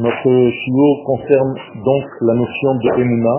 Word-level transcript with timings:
Notre 0.00 0.50
chiot 0.50 1.04
concerne 1.04 1.54
donc 1.84 2.04
la 2.22 2.32
notion 2.32 2.74
de 2.76 3.02
Emouna. 3.02 3.36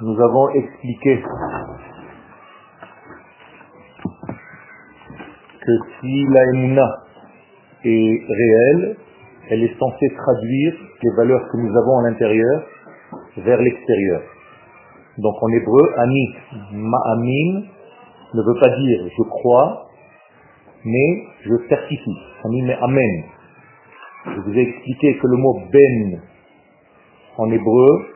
Nous 0.00 0.20
avons 0.20 0.48
expliqué 0.50 1.20
que 5.60 5.72
si 5.98 6.24
la 6.30 6.44
Emouna 6.52 6.88
est 7.84 8.22
réelle, 8.28 8.96
elle 9.50 9.64
est 9.64 9.76
censée 9.76 10.08
traduire 10.18 10.74
les 11.02 11.10
valeurs 11.16 11.42
que 11.50 11.56
nous 11.56 11.76
avons 11.76 11.98
à 11.98 12.10
l'intérieur 12.10 12.62
vers 13.38 13.60
l'extérieur. 13.60 14.22
Donc 15.18 15.34
en 15.42 15.48
hébreu, 15.48 15.94
ami, 15.98 16.28
ma'amin, 16.74 17.62
ne 18.34 18.40
veut 18.40 18.60
pas 18.60 18.68
dire 18.68 19.00
je 19.18 19.22
crois, 19.24 19.88
mais 20.84 21.24
je 21.40 21.68
certifie. 21.68 22.18
Ami, 22.44 22.62
mais 22.62 22.76
amen. 22.80 23.33
Je 24.26 24.40
vous 24.40 24.58
ai 24.58 24.62
expliqué 24.62 25.18
que 25.18 25.26
le 25.26 25.36
mot 25.36 25.60
ben 25.70 26.20
en 27.36 27.50
hébreu, 27.50 28.06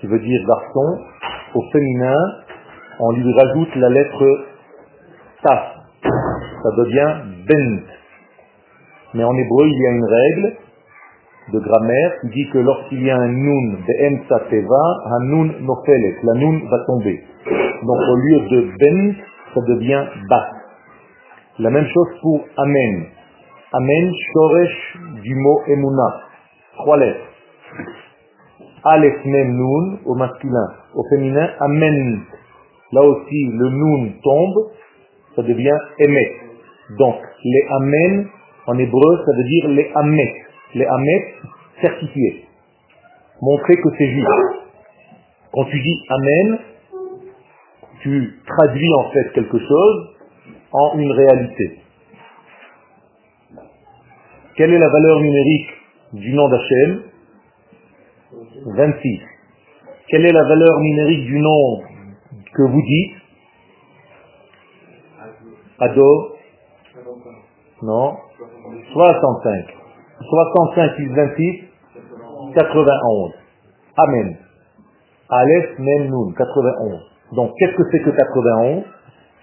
qui 0.00 0.06
veut 0.06 0.20
dire 0.20 0.46
garçon, 0.46 0.98
au 1.54 1.62
féminin, 1.72 2.16
on 3.00 3.12
lui 3.12 3.32
rajoute 3.32 3.74
la 3.76 3.88
lettre 3.88 4.46
taf. 5.42 5.64
Ça 6.02 6.70
devient 6.76 7.14
ben. 7.48 7.82
Mais 9.14 9.24
en 9.24 9.34
hébreu, 9.34 9.66
il 9.66 9.80
y 9.80 9.86
a 9.86 9.90
une 9.90 10.04
règle 10.04 10.56
de 11.52 11.58
grammaire 11.60 12.12
qui 12.20 12.28
dit 12.28 12.50
que 12.50 12.58
lorsqu'il 12.58 13.02
y 13.02 13.10
a 13.10 13.16
un 13.16 13.28
nun 13.28 13.78
de 13.86 14.28
sa 14.28 14.40
teva, 14.50 14.84
un 15.06 15.24
nun 15.24 15.52
nofelet, 15.62 16.16
la 16.22 16.34
nun 16.34 16.60
va 16.70 16.78
tomber. 16.86 17.24
Donc 17.82 18.00
au 18.08 18.16
lieu 18.16 18.40
de 18.50 18.70
ben, 18.78 19.14
ça 19.54 19.60
devient 19.62 20.04
bat. 20.28 20.50
La 21.58 21.70
même 21.70 21.86
chose 21.86 22.08
pour 22.22 22.44
amen. 22.56 23.06
Amen, 23.70 24.12
shoresh 24.32 24.96
du 25.22 25.34
mot 25.34 25.60
emuna. 25.68 26.20
Trois 26.72 26.96
lettres. 26.96 27.20
Aleph, 28.82 29.24
mem, 29.26 29.56
nun 29.56 29.98
au 30.06 30.14
masculin. 30.14 30.68
Au 30.94 31.04
féminin, 31.10 31.50
amen. 31.60 32.22
Là 32.92 33.02
aussi, 33.02 33.44
le 33.52 33.68
nun 33.68 34.12
tombe, 34.22 34.70
ça 35.36 35.42
devient 35.42 35.78
emet. 35.98 36.36
Donc, 36.98 37.16
les 37.44 37.66
amen, 37.82 38.28
en 38.66 38.78
hébreu, 38.78 39.18
ça 39.26 39.36
veut 39.36 39.44
dire 39.44 39.68
les 39.68 39.92
amet. 39.94 40.34
Les 40.74 40.86
amet, 40.86 41.34
certifiés. 41.82 42.46
Montrer 43.42 43.76
que 43.76 43.88
c'est 43.98 44.08
juste. 44.08 44.28
Quand 45.52 45.64
tu 45.64 45.78
dis 45.78 46.02
amen, 46.08 46.58
tu 48.00 48.40
traduis 48.46 48.94
en 48.94 49.10
fait 49.10 49.32
quelque 49.34 49.58
chose 49.58 50.16
en 50.72 50.98
une 50.98 51.12
réalité. 51.12 51.80
Quelle 54.58 54.74
est 54.74 54.78
la 54.78 54.88
valeur 54.88 55.20
numérique 55.20 55.68
du 56.14 56.32
nom 56.34 56.48
d'Hachem? 56.48 57.02
26. 58.66 59.20
Quelle 60.08 60.26
est 60.26 60.32
la 60.32 60.42
valeur 60.42 60.80
numérique 60.80 61.26
du 61.26 61.38
nom 61.38 61.80
que 62.52 62.62
vous 62.62 62.82
dites? 62.82 63.14
Ado 65.78 66.32
Non 67.82 68.16
65. 68.92 69.64
65 70.28 70.94
plus 70.96 71.14
26 71.14 71.62
91. 72.56 73.32
Amen. 73.96 74.38
Aleph, 75.30 75.78
Mem, 75.78 76.10
Nun, 76.10 76.32
91. 76.36 77.00
Donc, 77.36 77.52
qu'est-ce 77.60 77.76
que 77.76 77.84
c'est 77.92 78.00
que 78.00 78.10
91 78.10 78.82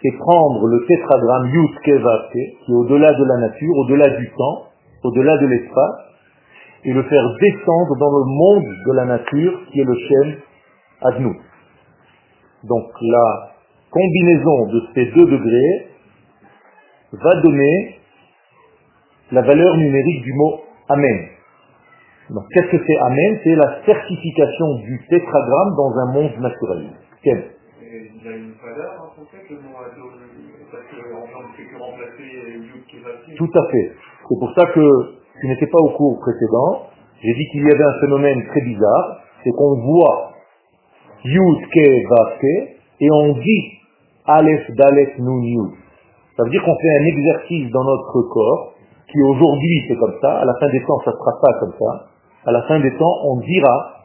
C'est 0.03 0.17
prendre 0.17 0.67
le 0.67 0.85
tétragramme 0.85 1.47
Yud 1.53 1.79
Kevate, 1.85 2.31
qui 2.33 2.71
est 2.71 2.75
au-delà 2.75 3.13
de 3.13 3.23
la 3.23 3.47
nature, 3.47 3.77
au-delà 3.77 4.09
du 4.09 4.29
temps, 4.37 4.74
au-delà 5.05 5.37
de 5.37 5.47
l'espace, 5.47 6.05
et 6.83 6.93
le 6.93 7.03
faire 7.03 7.23
descendre 7.41 7.95
dans 7.97 8.11
le 8.11 8.25
monde 8.25 8.75
de 8.87 8.93
la 8.93 9.05
nature, 9.05 9.59
qui 9.71 9.81
est 9.81 9.83
le 9.83 9.95
Shem 9.95 10.35
Adnou. 11.01 11.33
Donc, 12.63 12.85
la 13.01 13.51
combinaison 13.89 14.67
de 14.67 14.81
ces 14.93 15.05
deux 15.11 15.25
degrés 15.25 15.87
va 17.13 17.41
donner 17.41 17.99
la 19.31 19.41
valeur 19.41 19.77
numérique 19.77 20.23
du 20.23 20.33
mot 20.33 20.61
Amen. 20.87 21.27
Donc, 22.29 22.43
qu'est-ce 22.53 22.71
que 22.71 22.83
c'est 22.85 22.97
Amen 22.97 23.39
C'est 23.43 23.55
la 23.55 23.81
certification 23.85 24.75
du 24.83 25.01
tétragramme 25.09 25.75
dans 25.77 25.93
un 25.97 26.13
monde 26.13 26.39
naturel. 26.39 26.89
Quel 27.23 27.55
il 28.25 28.27
a 28.27 28.35
une 28.37 28.53
valeur 28.53 29.13
en 29.17 29.25
fait, 29.25 29.49
le 29.49 29.61
mot 29.61 29.77
parce 30.71 30.83
qu'en 30.89 31.53
fait 31.53 31.63
que 31.63 31.77
remplacer 31.77 32.23
Yud. 32.57 33.37
Tout 33.37 33.51
à 33.53 33.71
fait. 33.71 33.91
C'est 34.27 34.39
pour 34.39 34.51
ça 34.55 34.65
que 34.73 34.85
tu 35.39 35.47
n'étais 35.47 35.67
pas 35.67 35.79
au 35.79 35.89
cours 35.97 36.19
précédent. 36.19 36.87
J'ai 37.21 37.33
dit 37.33 37.47
qu'il 37.51 37.63
y 37.63 37.71
avait 37.71 37.83
un 37.83 37.99
phénomène 38.01 38.45
très 38.47 38.61
bizarre, 38.61 39.21
c'est 39.43 39.51
qu'on 39.51 39.75
voit 39.81 40.31
Yud 41.23 41.69
Kevate 41.71 42.43
et 42.99 43.11
on 43.11 43.33
dit 43.33 43.63
Aleph 44.25 44.71
Dalef 44.71 45.17
Nun 45.19 45.41
Yud. 45.43 45.71
Ça 46.37 46.43
veut 46.43 46.49
dire 46.49 46.63
qu'on 46.63 46.75
fait 46.75 46.99
un 46.99 47.05
exercice 47.05 47.71
dans 47.71 47.83
notre 47.83 48.21
corps 48.33 48.73
qui 49.11 49.21
aujourd'hui 49.21 49.85
c'est 49.87 49.95
comme 49.95 50.15
ça, 50.21 50.39
à 50.39 50.45
la 50.45 50.53
fin 50.59 50.67
des 50.71 50.81
temps 50.81 50.99
ça 51.05 51.11
ne 51.11 51.17
sera 51.17 51.31
pas 51.41 51.59
comme 51.59 51.73
ça. 51.79 52.07
À 52.45 52.51
la 52.51 52.63
fin 52.63 52.79
des 52.79 52.91
temps 52.97 53.15
on 53.25 53.39
dira 53.39 53.95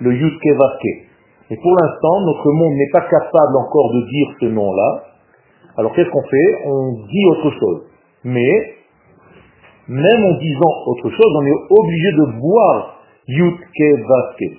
le 0.00 0.12
Yud 0.12 0.38
Kevate. 0.40 1.10
Et 1.50 1.56
pour 1.56 1.72
l'instant, 1.72 2.20
notre 2.22 2.50
monde 2.52 2.72
n'est 2.72 2.90
pas 2.90 3.02
capable 3.02 3.56
encore 3.56 3.92
de 3.92 4.00
dire 4.08 4.28
ce 4.40 4.46
nom-là. 4.46 5.04
Alors 5.76 5.92
qu'est-ce 5.94 6.08
qu'on 6.08 6.22
fait? 6.22 6.66
On 6.66 6.92
dit 7.06 7.26
autre 7.30 7.50
chose. 7.58 7.82
Mais, 8.24 8.74
même 9.88 10.24
en 10.24 10.38
disant 10.38 10.72
autre 10.86 11.10
chose, 11.10 11.32
on 11.36 11.46
est 11.46 11.60
obligé 11.70 12.12
de 12.12 12.40
voir 12.40 13.00
Yutke 13.28 14.06
Vaske. 14.08 14.58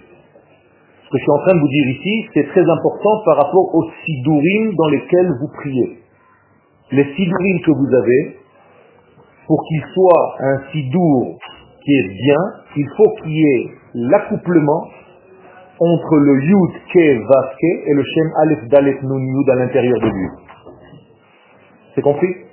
Ce 1.03 1.09
que 1.09 1.17
je 1.17 1.23
suis 1.23 1.31
en 1.31 1.39
train 1.39 1.55
de 1.55 1.59
vous 1.59 1.67
dire 1.67 1.87
ici, 1.89 2.29
c'est 2.33 2.47
très 2.47 2.61
important 2.61 3.21
par 3.25 3.37
rapport 3.37 3.75
aux 3.75 3.89
sidurim 4.05 4.75
dans 4.75 4.87
lesquels 4.89 5.31
vous 5.39 5.49
priez. 5.61 5.99
Les 6.91 7.05
sidurim 7.15 7.61
que 7.61 7.71
vous 7.71 7.95
avez, 7.95 8.37
pour 9.47 9.63
qu'il 9.67 9.83
soit 9.93 10.35
un 10.39 10.71
sidour 10.71 11.37
qui 11.83 11.91
est 11.91 12.09
bien, 12.09 12.37
il 12.77 12.87
faut 12.97 13.09
qu'il 13.21 13.31
y 13.31 13.43
ait 13.43 13.69
l'accouplement 13.93 14.89
entre 15.79 16.15
le 16.17 16.43
Yud 16.43 16.71
Ke 16.93 17.27
Vaske 17.27 17.87
et 17.87 17.93
le 17.93 18.03
Shem 18.03 18.31
Aleph 18.41 18.67
Dalet 18.69 18.97
Nun 19.03 19.19
Yud 19.19 19.49
à 19.49 19.55
l'intérieur 19.55 19.99
de 19.99 20.07
lui. 20.07 20.29
C'est 21.93 22.01
compris? 22.01 22.44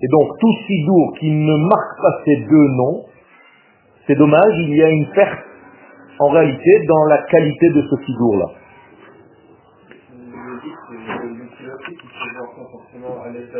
Et 0.00 0.08
donc 0.08 0.28
tout 0.38 0.54
sidour 0.66 1.14
qui 1.18 1.30
ne 1.30 1.56
marque 1.68 2.00
pas 2.00 2.20
ces 2.24 2.36
deux 2.36 2.68
noms, 2.76 3.04
c'est 4.06 4.14
dommage, 4.14 4.54
il 4.58 4.76
y 4.76 4.82
a 4.82 4.90
une 4.90 5.10
perte 5.10 5.44
en 6.20 6.28
réalité 6.28 6.86
dans 6.86 7.04
la 7.06 7.18
qualité 7.24 7.68
de 7.70 7.82
ce 7.82 8.04
sidour-là. 8.06 8.46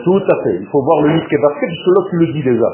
Tout 0.05 0.23
à 0.31 0.45
fait. 0.45 0.57
Il 0.61 0.67
faut 0.67 0.83
voir 0.83 1.03
le 1.03 1.11
Yud 1.13 1.27
Ke 1.29 1.37
Vaske, 1.41 1.67
puisque 1.67 1.87
là 1.87 2.03
tu 2.11 2.17
le 2.17 2.33
dis 2.33 2.43
déjà. 2.43 2.71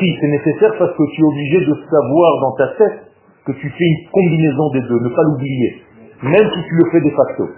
Si, 0.00 0.16
c'est 0.20 0.28
nécessaire 0.28 0.74
parce 0.78 0.92
que 0.96 1.02
tu 1.14 1.20
es 1.20 1.24
obligé 1.24 1.60
de 1.60 1.74
savoir 1.90 2.40
dans 2.40 2.54
ta 2.56 2.68
tête 2.78 3.12
que 3.46 3.52
tu 3.52 3.68
fais 3.68 3.84
une 3.84 4.08
combinaison 4.10 4.70
des 4.72 4.80
deux, 4.82 5.00
ne 5.00 5.08
pas 5.08 5.22
l'oublier, 5.22 5.82
même 6.22 6.50
si 6.54 6.62
tu 6.64 6.74
le 6.74 6.90
fais 6.90 7.00
de 7.00 7.10
facto. 7.10 7.48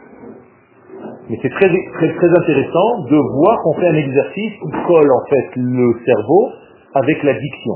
Mais 1.31 1.39
c'est 1.41 1.49
très, 1.49 1.69
très, 1.69 2.29
intéressant 2.29 3.05
de 3.09 3.17
voir 3.17 3.63
qu'on 3.63 3.75
fait 3.81 3.89
un 3.89 3.95
exercice 3.95 4.53
qui 4.53 4.71
colle 4.87 5.11
en 5.11 5.25
fait 5.31 5.51
le 5.57 5.95
cerveau 6.05 6.51
avec 6.95 7.23
la 7.23 7.33
diction. 7.33 7.75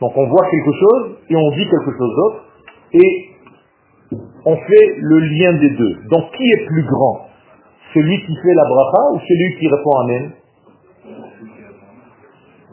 Donc 0.00 0.12
on 0.16 0.26
voit 0.26 0.46
quelque 0.50 0.72
chose 0.72 1.18
et 1.30 1.36
on 1.36 1.50
dit 1.52 1.64
quelque 1.64 1.96
chose 1.96 2.16
d'autre 2.16 2.44
et 2.94 3.28
on 4.44 4.56
fait 4.56 4.94
le 4.98 5.18
lien 5.20 5.52
des 5.60 5.70
deux. 5.70 5.96
Donc 6.10 6.32
qui 6.36 6.50
est 6.50 6.66
plus 6.66 6.84
grand? 6.84 7.28
Celui 7.94 8.20
qui 8.26 8.36
fait 8.36 8.54
la 8.54 8.64
bracha 8.64 9.12
ou 9.14 9.20
celui 9.20 9.56
qui 9.58 9.68
répond 9.68 9.98
Amen? 10.00 10.30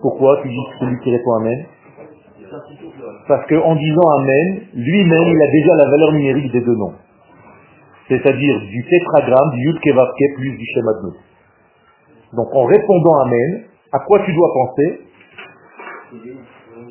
Pourquoi 0.02 0.40
tu 0.42 0.50
dis 0.50 0.66
celui 0.80 1.00
qui 1.00 1.12
répond 1.12 1.34
Amen? 1.42 1.66
Parce 3.28 3.48
qu'en 3.48 3.76
disant 3.76 4.10
Amen, 4.20 4.62
lui-même, 4.74 5.28
il 5.28 5.42
a 5.42 5.52
déjà 5.52 5.76
la 5.76 5.90
valeur 5.92 6.12
numérique 6.14 6.52
des 6.52 6.62
deux 6.62 6.76
noms. 6.76 6.94
C'est-à-dire 8.08 8.60
du 8.62 8.86
tétragramme, 8.90 9.50
du 9.54 9.62
Yud 9.68 9.80
Kevavke 9.80 10.36
plus 10.36 10.58
du 10.58 10.66
schéma 10.66 10.92
de 11.04 12.36
Donc 12.36 12.54
en 12.54 12.66
répondant 12.66 13.20
Amen, 13.26 13.64
à 13.92 14.00
quoi 14.00 14.20
tu 14.26 14.34
dois 14.34 14.50
penser? 14.54 15.02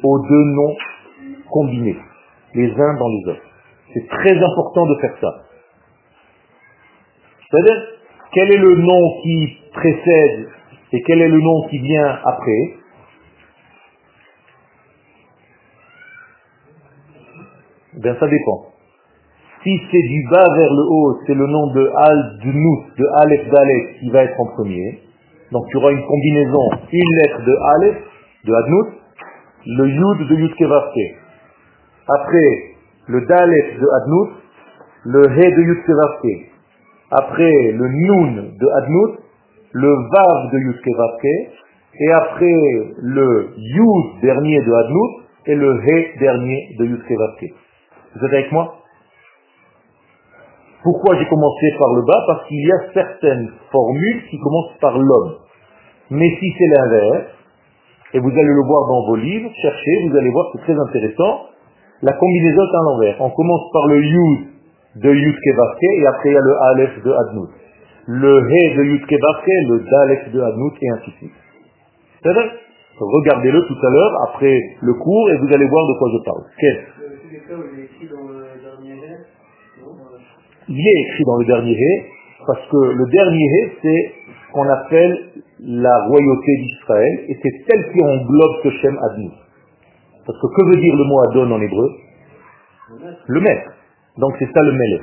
Aux 0.03 0.19
deux 0.19 0.45
noms 0.45 0.77
combinés, 1.51 1.99
les 2.55 2.71
uns 2.71 2.95
dans 2.99 3.09
les 3.09 3.33
autres. 3.33 3.43
C'est 3.93 4.09
très 4.09 4.37
important 4.37 4.87
de 4.87 5.01
faire 5.01 5.17
ça. 5.21 5.43
C'est-à-dire, 7.51 7.87
quel 8.33 8.53
est 8.53 8.59
le 8.59 8.77
nom 8.77 9.21
qui 9.23 9.59
précède 9.75 10.49
et 10.93 11.03
quel 11.03 11.21
est 11.21 11.29
le 11.29 11.41
nom 11.41 11.69
qui 11.69 11.79
vient 11.79 12.19
après? 12.25 12.75
Ben 17.95 18.17
ça 18.19 18.27
dépend. 18.27 18.72
Si 19.63 19.81
c'est 19.93 20.03
du 20.03 20.29
bas 20.29 20.45
vers 20.57 20.73
le 20.73 20.85
haut, 20.91 21.19
c'est 21.25 21.35
le 21.35 21.47
nom 21.47 21.73
de 21.73 21.89
Al 21.95 22.39
Dnus, 22.43 22.97
de 22.99 23.07
Aleph 23.21 23.49
Dalet 23.49 23.95
qui 24.01 24.11
va 24.11 24.25
être 24.25 24.41
en 24.41 24.47
premier. 24.57 24.99
Donc 25.53 25.69
tu 25.69 25.77
auras 25.77 25.93
une 25.93 26.05
combinaison, 26.05 26.69
une 26.91 27.15
lettre 27.23 27.45
de 27.45 27.55
Aleph, 27.77 27.97
de 28.45 28.53
Adnout, 28.55 28.89
le 29.67 29.87
Yud 29.87 30.29
de 30.29 30.35
Yud. 30.35 30.53
Après, 32.09 32.75
le 33.07 33.21
Dalet 33.21 33.77
de 33.79 33.87
Adnout, 34.03 34.31
le 35.05 35.23
He 35.31 35.51
de 35.57 35.63
Yud 35.63 35.85
Kevavke. 35.87 36.51
Après, 37.13 37.73
le 37.73 37.87
Nun 37.87 38.43
de 38.59 38.69
Adnout, 38.83 39.19
le 39.73 39.89
Vav 39.89 40.53
de 40.53 40.59
Yud 40.59 40.81
Kevavke. 40.81 41.53
Et 42.01 42.13
après, 42.13 42.95
le 42.99 43.51
Yud 43.57 44.23
dernier 44.23 44.61
de 44.61 44.73
Adnout 44.73 45.23
et 45.47 45.55
le 45.55 45.81
He 45.87 46.19
dernier 46.19 46.77
de 46.81 46.85
Yud 46.87 47.03
Kevavke. 47.07 47.55
Vous 48.17 48.27
êtes 48.27 48.33
avec 48.33 48.51
moi? 48.51 48.82
Pourquoi 50.83 51.17
j'ai 51.17 51.27
commencé 51.27 51.67
par 51.79 51.95
le 51.95 52.03
bas 52.03 52.25
Parce 52.27 52.49
qu'il 52.49 52.67
y 52.67 52.73
a 52.73 52.93
certaines 52.93 53.51
formules 53.71 54.23
qui 54.29 54.39
commencent 54.39 54.79
par 54.81 54.99
l'homme. 54.99 55.37
Mais 56.11 56.29
si 56.41 56.53
c'est 56.59 56.67
l'inverse, 56.67 57.27
et 58.15 58.19
vous 58.19 58.31
allez 58.31 58.55
le 58.55 58.67
voir 58.67 58.89
dans 58.89 59.07
vos 59.07 59.17
livres, 59.17 59.51
cherchez, 59.63 60.09
vous 60.09 60.17
allez 60.17 60.31
voir, 60.31 60.47
c'est 60.53 60.63
très 60.63 60.79
intéressant. 60.79 61.47
La 62.03 62.13
combinaison 62.13 62.63
est 62.63 62.77
à 62.77 62.83
l'envers. 62.83 63.17
On 63.21 63.31
commence 63.31 63.73
par 63.73 63.87
le 63.87 64.03
Yud 64.03 64.41
de 64.97 65.11
Yud 65.11 65.37
Kevaske 65.41 65.83
et 65.83 66.07
après 66.07 66.31
il 66.31 66.33
y 66.33 66.37
a 66.37 66.41
le 66.41 66.55
Aleph 66.61 67.03
de 67.05 67.13
Adnout. 67.13 67.51
Le 68.09 68.51
He 68.51 68.77
de 68.77 68.83
Yud 68.83 69.07
Kevaske, 69.07 69.55
le 69.69 69.79
Dalef 69.89 70.33
de 70.33 70.41
Adnout 70.41 70.75
et 70.83 70.91
ainsi 70.91 71.11
de 71.11 71.17
suite. 71.17 71.33
C'est 72.23 72.33
vrai? 72.33 72.51
Regardez-le 72.99 73.63
tout 73.67 73.87
à 73.87 73.91
l'heure 73.91 74.13
après 74.29 74.59
le 74.83 74.95
cours 74.95 75.31
et 75.31 75.39
vous 75.39 75.55
allez 75.55 75.67
voir 75.67 75.87
de 75.87 75.99
quoi 75.99 76.09
je 76.13 76.25
parle. 76.25 76.43
Il 80.69 80.87
est 80.87 81.01
écrit 81.09 81.25
dans 81.25 81.39
le 81.39 81.45
dernier 81.45 81.73
He 81.73 82.05
parce 82.47 82.67
que 82.69 82.77
le 82.77 83.07
dernier 83.11 83.45
He 83.45 83.71
c'est 83.83 84.13
ce 84.27 84.53
qu'on 84.53 84.69
appelle 84.69 85.33
la 85.61 86.07
royauté 86.07 86.57
d'Israël, 86.57 87.21
et 87.29 87.39
c'est 87.41 87.65
celle 87.69 87.93
qui 87.93 88.03
englobe 88.03 88.63
ce 88.65 88.71
Shem 88.71 88.99
Adnou. 89.11 89.31
Parce 90.27 90.39
que 90.39 90.47
que 90.47 90.71
veut 90.71 90.81
dire 90.81 90.95
le 90.95 91.05
mot 91.05 91.21
Adon 91.31 91.51
en 91.53 91.61
hébreu? 91.61 91.91
Le 93.29 93.41
maître. 93.41 93.73
Donc 94.19 94.35
c'est 94.39 94.53
ça 94.53 94.61
le 94.61 94.73
Melech. 94.73 95.03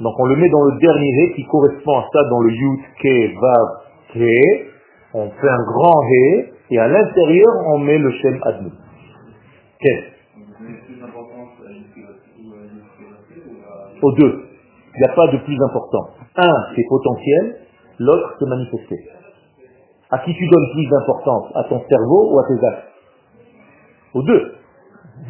Donc 0.00 0.14
on 0.18 0.26
le 0.26 0.36
met 0.36 0.48
dans 0.48 0.64
le 0.64 0.78
dernier 0.78 1.08
He 1.08 1.34
qui 1.34 1.44
correspond 1.46 1.98
à 1.98 2.06
ça 2.12 2.24
dans 2.30 2.40
le 2.40 2.50
Yud, 2.50 2.80
Ke, 3.00 3.34
Vav, 3.40 3.68
Ke. 4.14 4.66
On 5.14 5.30
fait 5.30 5.48
un 5.48 5.64
grand 5.64 6.02
He, 6.10 6.52
et 6.70 6.78
à 6.78 6.88
l'intérieur 6.88 7.52
on 7.74 7.78
met 7.78 7.98
le 7.98 8.10
Shem 8.10 8.40
Adnou. 8.42 8.70
Ke. 9.80 10.12
Aux 14.02 14.12
deux. 14.12 14.51
Il 14.94 14.98
n'y 14.98 15.06
a 15.06 15.14
pas 15.14 15.26
de 15.28 15.38
plus 15.38 15.56
important. 15.62 16.10
Un, 16.36 16.54
c'est 16.76 16.84
potentiel, 16.88 17.56
l'autre, 17.98 18.36
c'est 18.38 18.48
manifesté. 18.48 18.96
À 20.10 20.18
qui 20.18 20.34
tu 20.34 20.46
donnes 20.46 20.70
plus 20.72 20.86
d'importance? 20.86 21.50
À 21.54 21.64
ton 21.64 21.80
cerveau 21.88 22.34
ou 22.34 22.38
à 22.38 22.44
tes 22.48 22.66
actes? 22.66 22.88
Aux 24.14 24.22
deux. 24.22 24.54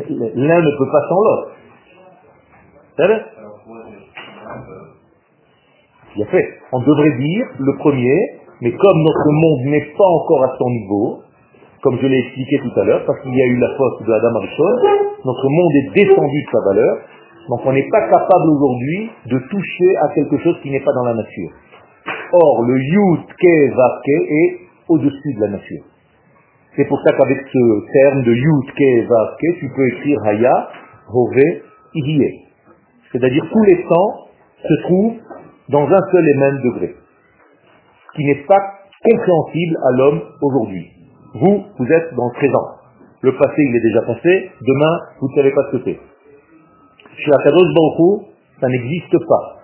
L'un 0.08 0.60
ne 0.60 0.78
peut 0.78 0.90
pas 0.90 1.08
sans 1.08 1.22
l'autre. 1.22 1.48
Bien 6.16 6.26
fait. 6.26 6.48
On 6.72 6.80
devrait 6.80 7.16
dire 7.18 7.46
le 7.58 7.78
premier, 7.78 8.40
mais 8.60 8.72
comme 8.72 9.02
notre 9.02 9.30
monde 9.30 9.60
n'est 9.66 9.92
pas 9.96 10.04
encore 10.04 10.44
à 10.44 10.56
son 10.58 10.70
niveau, 10.70 11.22
comme 11.82 11.98
je 11.98 12.06
l'ai 12.06 12.18
expliqué 12.18 12.58
tout 12.60 12.80
à 12.80 12.84
l'heure, 12.84 13.04
parce 13.06 13.20
qu'il 13.22 13.34
y 13.34 13.42
a 13.42 13.46
eu 13.46 13.58
la 13.58 13.68
faute 13.76 14.02
de 14.06 14.12
Adam 14.12 14.34
Arishon, 14.36 14.64
notre 15.24 15.48
monde 15.48 15.72
est 15.74 15.90
descendu 15.94 16.42
de 16.42 16.50
sa 16.52 16.60
valeur, 16.64 16.98
donc 17.48 17.60
on 17.64 17.72
n'est 17.72 17.88
pas 17.90 18.00
capable 18.08 18.50
aujourd'hui 18.50 19.10
de 19.26 19.38
toucher 19.38 19.96
à 20.02 20.14
quelque 20.14 20.38
chose 20.38 20.56
qui 20.62 20.70
n'est 20.70 20.84
pas 20.84 20.92
dans 20.92 21.04
la 21.04 21.14
nature. 21.14 21.50
Or, 22.32 22.62
le 22.62 22.78
Yud 22.78 23.26
Ke 23.38 24.22
est 24.30 24.60
au-dessus 24.88 25.34
de 25.36 25.40
la 25.40 25.48
nature. 25.48 25.82
C'est 26.76 26.86
pour 26.86 26.98
ça 27.02 27.12
qu'avec 27.16 27.38
ce 27.38 27.92
terme 27.92 28.22
de 28.22 28.32
Yud 28.32 28.72
Ke 28.74 29.58
tu 29.58 29.68
peux 29.74 29.86
écrire 29.88 30.18
Haya, 30.24 30.68
Hove, 31.12 31.42
Ihie. 31.94 32.46
C'est-à-dire 33.12 33.44
tous 33.52 33.62
les 33.64 33.82
temps 33.82 34.28
se 34.62 34.82
trouvent 34.84 35.16
dans 35.68 35.86
un 35.86 36.00
seul 36.10 36.28
et 36.28 36.38
même 36.38 36.62
degré, 36.62 36.94
ce 38.08 38.16
qui 38.16 38.24
n'est 38.24 38.44
pas 38.46 38.60
compréhensible 39.04 39.76
à 39.84 39.96
l'homme 39.96 40.22
aujourd'hui. 40.40 40.88
Vous, 41.34 41.64
vous 41.78 41.86
êtes 41.86 42.14
dans 42.14 42.28
le 42.28 42.34
présent. 42.34 42.66
Le 43.22 43.32
passé, 43.36 43.54
il 43.58 43.76
est 43.76 43.80
déjà 43.80 44.02
passé. 44.02 44.50
Demain, 44.60 44.98
vous 45.20 45.28
ne 45.28 45.34
savez 45.34 45.50
pas 45.50 45.62
ce 45.70 45.76
que 45.76 45.82
c'est. 45.84 46.11
Chez 47.16 47.30
Akadosh 47.32 47.74
Baruch 47.74 48.26
ça 48.60 48.68
n'existe 48.68 49.18
pas. 49.28 49.56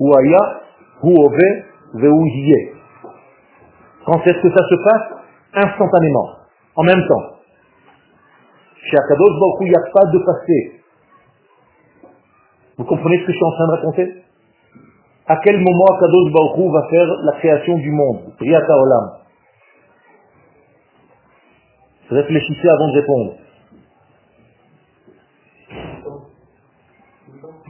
Ou 0.00 0.12
Haya, 0.16 0.60
Hu 1.02 1.14
Hove, 1.18 1.64
Veu 1.94 2.10
quand 4.04 4.20
est-ce 4.26 4.40
que 4.40 4.50
ça 4.50 4.68
se 4.68 4.74
passe? 4.84 5.24
Instantanément, 5.54 6.30
en 6.76 6.82
même 6.82 7.06
temps. 7.08 7.24
Chez 8.76 8.96
Akadosh 8.98 9.40
Baruch 9.40 9.60
il 9.62 9.68
n'y 9.68 9.76
a 9.76 9.90
pas 9.92 10.04
de 10.10 10.18
passé. 10.18 10.80
Vous 12.76 12.84
comprenez 12.84 13.18
ce 13.20 13.26
que 13.26 13.32
je 13.32 13.36
suis 13.36 13.44
en 13.44 13.52
train 13.52 13.66
de 13.66 13.72
raconter? 13.72 14.24
À 15.26 15.36
quel 15.38 15.56
moment 15.58 15.84
Akadosh 15.96 16.32
Baruch 16.32 16.72
va 16.72 16.88
faire 16.90 17.06
la 17.22 17.32
création 17.38 17.78
du 17.78 17.90
monde? 17.92 18.34
Riyata 18.38 18.76
Olam. 18.76 19.10
Réfléchissez 22.10 22.68
avant 22.68 22.88
de 22.88 22.92
répondre. 22.92 23.34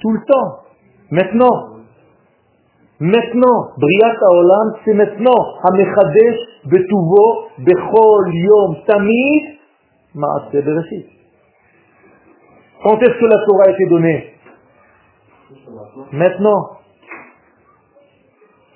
Tout 0.04 0.12
le 0.12 0.20
temps. 0.20 0.58
Maintenant. 1.10 1.78
Maintenant, 3.00 3.70
Briat 3.78 4.18
Olam, 4.20 4.74
c'est 4.84 4.92
maintenant. 4.92 5.32
Hamechadesh 5.62 6.36
betuvo 6.66 7.48
bechol 7.56 8.34
yom 8.34 8.76
tamid 8.86 9.58
maaseh 10.14 10.60
bereshit. 10.60 11.06
Quand 12.82 12.98
est-ce 12.98 13.18
que 13.18 13.24
la 13.24 13.46
Torah 13.46 13.64
a 13.64 13.70
été 13.70 13.86
donnée? 13.86 14.34
Maintenant. 16.12 16.76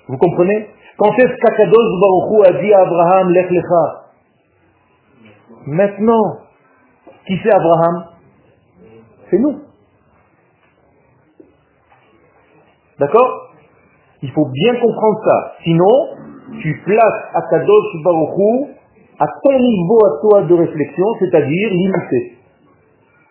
Vous 0.07 0.17
comprenez? 0.17 0.67
Quand 0.97 1.13
est-ce 1.13 1.35
qu'Akadosh 1.35 1.91
Baruch 2.01 2.47
a 2.47 2.59
dit 2.59 2.73
à 2.73 2.81
Abraham, 2.81 3.29
Lech 3.29 3.51
Lecha 3.51 4.05
Maintenant. 5.67 6.39
Qui 7.27 7.39
c'est 7.43 7.53
Abraham? 7.53 8.05
C'est 9.29 9.37
nous. 9.37 9.68
D'accord? 12.99 13.49
Il 14.21 14.31
faut 14.31 14.45
bien 14.45 14.73
comprendre 14.75 15.19
ça. 15.25 15.53
Sinon, 15.63 16.09
tu 16.61 16.81
places 16.85 17.33
Baruchou 18.03 18.67
à 19.19 19.25
ton 19.43 19.59
niveau 19.59 19.97
à 20.05 20.21
toi 20.21 20.41
de 20.43 20.53
réflexion, 20.53 21.05
c'est-à-dire 21.19 21.69
limité. 21.71 22.37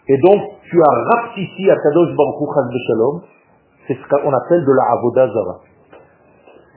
Et 0.08 0.18
donc, 0.18 0.40
tu 0.70 0.80
as 0.80 1.16
raptifié 1.16 1.70
Akadosh 1.70 2.14
Baruchou 2.16 2.46
Chaz 2.54 2.78
Shalom, 2.86 3.20
c'est 3.86 3.94
ce 3.94 4.08
qu'on 4.08 4.32
appelle 4.32 4.64
de 4.64 4.72
la 4.72 4.84
Avoda 4.92 5.28
Zara. 5.28 5.60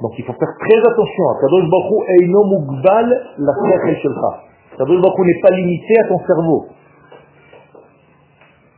Donc 0.02 0.12
il 0.18 0.26
faut 0.26 0.34
faire 0.34 0.56
très 0.60 0.80
attention. 0.92 1.24
Akadosh 1.38 1.70
Baruchou 1.70 2.04
Eino 2.20 2.44
Mugbal 2.44 3.08
la 3.38 3.54
Sechel 3.54 3.96
Shelcha. 4.02 4.32
Akadosh 4.76 5.02
Baruchou 5.02 5.24
n'est 5.26 5.42
pas 5.42 5.56
limité 5.56 5.94
à 6.04 6.08
ton 6.08 6.20
cerveau. 6.26 6.66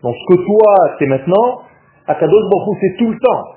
Donc 0.04 0.16
ce 0.16 0.36
que 0.36 0.46
toi, 0.46 0.96
c'est 1.00 1.08
maintenant, 1.08 1.62
Akadosh 2.08 2.44
Baruchou, 2.52 2.78
c'est 2.82 2.96
tout 2.98 3.10
le 3.10 3.18
temps. 3.20 3.53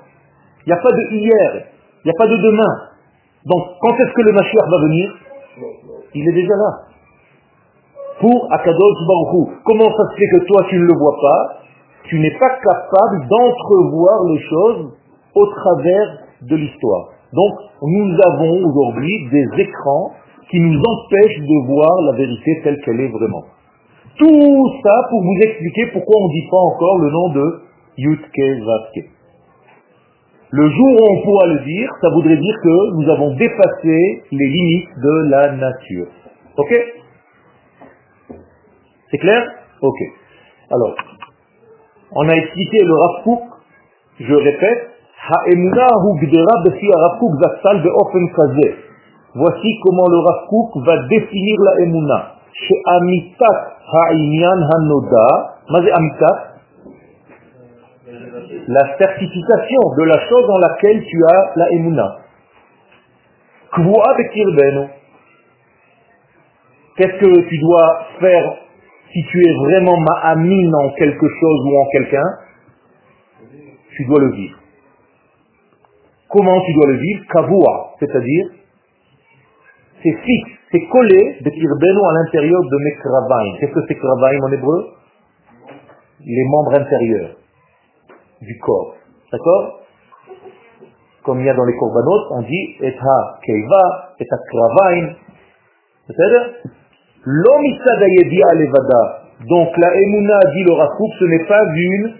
Il 0.67 0.71
n'y 0.71 0.73
a 0.73 0.83
pas 0.83 0.91
de 0.91 1.15
hier, 1.15 1.63
il 2.03 2.07
n'y 2.07 2.11
a 2.11 2.19
pas 2.19 2.27
de 2.27 2.35
demain. 2.43 2.73
Donc, 3.45 3.63
quand 3.79 3.95
est-ce 3.95 4.11
que 4.11 4.21
le 4.27 4.33
Mashiach 4.33 4.67
va 4.67 4.77
venir? 4.83 5.15
Il 6.13 6.27
est 6.27 6.33
déjà 6.33 6.55
là. 6.59 6.71
Pour 8.19 8.51
Akadosh 8.51 8.99
Baruch 9.07 9.63
Comment 9.63 9.87
ça 9.87 10.03
se 10.11 10.15
fait 10.19 10.27
que 10.27 10.43
toi, 10.43 10.65
tu 10.67 10.75
ne 10.75 10.83
le 10.83 10.93
vois 10.99 11.15
pas? 11.21 11.63
Tu 12.03 12.19
n'es 12.19 12.31
pas 12.31 12.49
capable 12.49 13.27
d'entrevoir 13.29 14.23
les 14.27 14.39
choses 14.41 14.91
au 15.35 15.45
travers 15.45 16.17
de 16.41 16.55
l'histoire. 16.57 17.11
Donc, 17.31 17.53
nous 17.83 18.17
avons 18.27 18.67
aujourd'hui 18.67 19.29
des 19.31 19.63
écrans 19.63 20.11
qui 20.51 20.59
nous 20.59 20.79
empêchent 20.83 21.47
de 21.47 21.65
voir 21.65 22.01
la 22.11 22.17
vérité 22.17 22.59
telle 22.65 22.81
qu'elle 22.81 22.99
est 22.99 23.11
vraiment. 23.11 23.45
Tout 24.17 24.71
ça 24.83 25.07
pour 25.11 25.21
vous 25.21 25.37
expliquer 25.43 25.91
pourquoi 25.93 26.15
on 26.17 26.27
ne 26.27 26.33
dit 26.33 26.47
pas 26.51 26.57
encore 26.57 26.97
le 26.97 27.09
nom 27.09 27.29
de 27.29 27.61
Yutke 27.99 28.65
Vaske. 28.65 29.16
Le 30.49 30.69
jour 30.69 30.91
où 30.93 31.05
on 31.11 31.23
pourra 31.23 31.47
le 31.47 31.59
dire, 31.65 31.89
ça 32.01 32.09
voudrait 32.09 32.37
dire 32.37 32.55
que 32.63 32.95
nous 32.95 33.09
avons 33.09 33.35
dépassé 33.35 34.23
les 34.31 34.47
limites 34.47 34.89
de 34.97 35.29
la 35.29 35.51
nature. 35.51 36.07
Ok? 36.57 36.73
C'est 39.11 39.17
clair? 39.17 39.43
Ok. 39.81 39.97
Alors, 40.71 40.95
on 42.13 42.29
a 42.29 42.33
expliqué 42.33 42.79
le 42.83 42.93
Rav 42.93 43.39
je 44.19 44.33
répète, 44.33 44.89
Voici 49.35 49.79
comment 49.83 50.07
le 50.07 50.17
Rav 50.17 50.47
va 50.85 51.07
définir 51.07 51.57
la 51.59 51.83
Emuna. 51.83 52.33
Chez 52.53 52.81
Amitat 52.85 53.75
Ha'inyan 53.93 54.61
Hanoda, 54.73 55.57
Amitat 55.69 56.56
la 58.07 58.97
certification 58.97 59.81
de 59.97 60.03
la 60.03 60.19
chose 60.27 60.47
dans 60.47 60.59
laquelle 60.59 61.03
tu 61.03 61.17
as 61.25 61.51
la 61.55 61.71
emuna. 61.71 62.17
Qu'est-ce 66.95 67.19
que 67.19 67.49
tu 67.49 67.57
dois 67.59 68.05
faire 68.19 68.57
si 69.11 69.23
tu 69.23 69.39
es 69.39 69.53
vraiment 69.65 69.97
ma'amine 69.97 70.73
en 70.75 70.89
quelque 70.91 71.27
chose 71.27 71.65
ou 71.65 71.77
en 71.77 71.85
quelqu'un? 71.91 72.29
Tu 73.95 74.05
dois 74.05 74.19
le 74.21 74.31
vivre. 74.31 74.57
Comment 76.29 76.61
tu 76.61 76.73
dois 76.73 76.87
le 76.87 76.97
vivre? 76.97 77.25
Kavua, 77.31 77.95
c'est-à-dire, 77.99 78.45
c'est 80.03 80.13
fixe, 80.13 80.51
c'est 80.71 80.85
collé 80.87 81.37
de 81.41 81.49
Kirbeno 81.49 82.05
à 82.05 82.13
l'intérieur 82.13 82.61
de 82.61 82.77
mes. 82.83 83.59
Qu'est-ce 83.59 83.73
que 83.73 83.85
c'est 83.87 83.95
kravaim 83.95 84.39
en 84.43 84.51
hébreu? 84.51 84.93
Les 86.19 86.43
membres 86.45 86.79
intérieurs 86.79 87.37
du 88.41 88.57
corps. 88.59 88.95
D'accord? 89.31 89.81
Comme 91.23 91.39
il 91.41 91.45
y 91.45 91.49
a 91.49 91.53
dans 91.53 91.65
les 91.65 91.75
korbanot, 91.75 92.31
on 92.31 92.41
dit 92.43 92.75
et 92.81 92.95
ha 92.97 93.39
keiva, 93.45 94.15
et 94.19 94.25
ha 94.29 94.37
kravaim. 94.49 95.15
C'est-à-dire, 96.07 96.53
levada. 98.53 99.23
Donc 99.49 99.69
la 99.77 99.95
emuna 99.95 100.39
dit 100.53 100.63
le 100.63 100.73
Rafouk, 100.73 101.11
ce 101.19 101.25
n'est 101.25 101.45
pas 101.45 101.61
une 101.75 102.13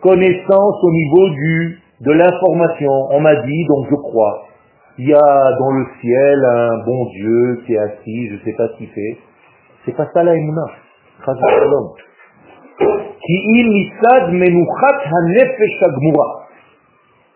connaissance 0.00 0.84
au 0.84 0.90
niveau 0.92 1.28
du 1.30 1.80
de 2.00 2.12
l'information. 2.12 3.08
On 3.10 3.20
m'a 3.20 3.34
dit, 3.36 3.66
donc 3.66 3.86
je 3.90 3.96
crois. 3.96 4.44
Il 4.98 5.08
y 5.08 5.14
a 5.14 5.52
dans 5.58 5.70
le 5.72 5.86
ciel 6.00 6.44
un 6.44 6.84
bon 6.84 7.06
Dieu 7.06 7.62
qui 7.66 7.74
est 7.74 7.78
assis, 7.78 8.28
je 8.28 8.34
ne 8.34 8.40
sais 8.44 8.52
pas 8.52 8.68
ce 8.68 8.76
qu'il 8.78 8.88
fait. 8.88 9.18
C'est 9.84 9.96
pas 9.96 10.08
ça 10.12 10.22
la 10.22 10.34
emuna. 10.34 10.66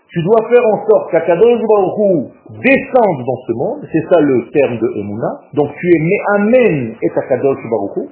Tu 0.08 0.22
dois 0.22 0.48
faire 0.48 0.66
en 0.66 0.86
sorte 0.88 1.10
qu'Akadosh 1.12 1.60
Baruch 1.68 2.32
descende 2.50 3.24
dans 3.24 3.40
ce 3.46 3.52
monde, 3.52 3.88
c'est 3.92 4.02
ça 4.12 4.20
le 4.20 4.50
terme 4.50 4.78
de 4.78 4.92
Emouna. 4.96 5.40
Donc 5.54 5.72
tu 5.78 5.86
es 5.86 5.98
Me'amen 6.00 6.94
et 7.00 7.10
Akadosh 7.16 7.62
Baruch 7.70 8.08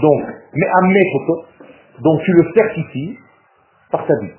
Donc, 0.00 0.22
Me'amen 0.54 1.02
Donc 2.02 2.22
tu 2.22 2.32
le 2.32 2.52
certifies 2.54 3.18
par 3.90 4.06
ta 4.06 4.14
vie. 4.20 4.30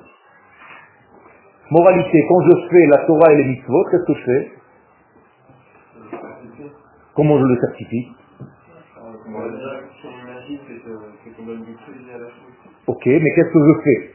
Moralité, 1.69 2.25
quand 2.27 2.41
je 2.41 2.67
fais 2.69 2.85
la 2.87 3.05
Torah 3.05 3.33
et 3.33 3.37
les 3.37 3.45
mitzvot, 3.45 3.83
qu'est-ce 3.91 4.05
que 4.05 4.13
je 4.13 4.23
fais? 4.23 4.51
Comment 7.13 7.39
je 7.39 7.43
le 7.43 7.59
certifie? 7.59 8.07
Ok, 12.87 13.05
mais 13.05 13.29
qu'est-ce 13.35 13.53
que 13.53 13.67
je 13.67 13.81
fais 13.83 14.11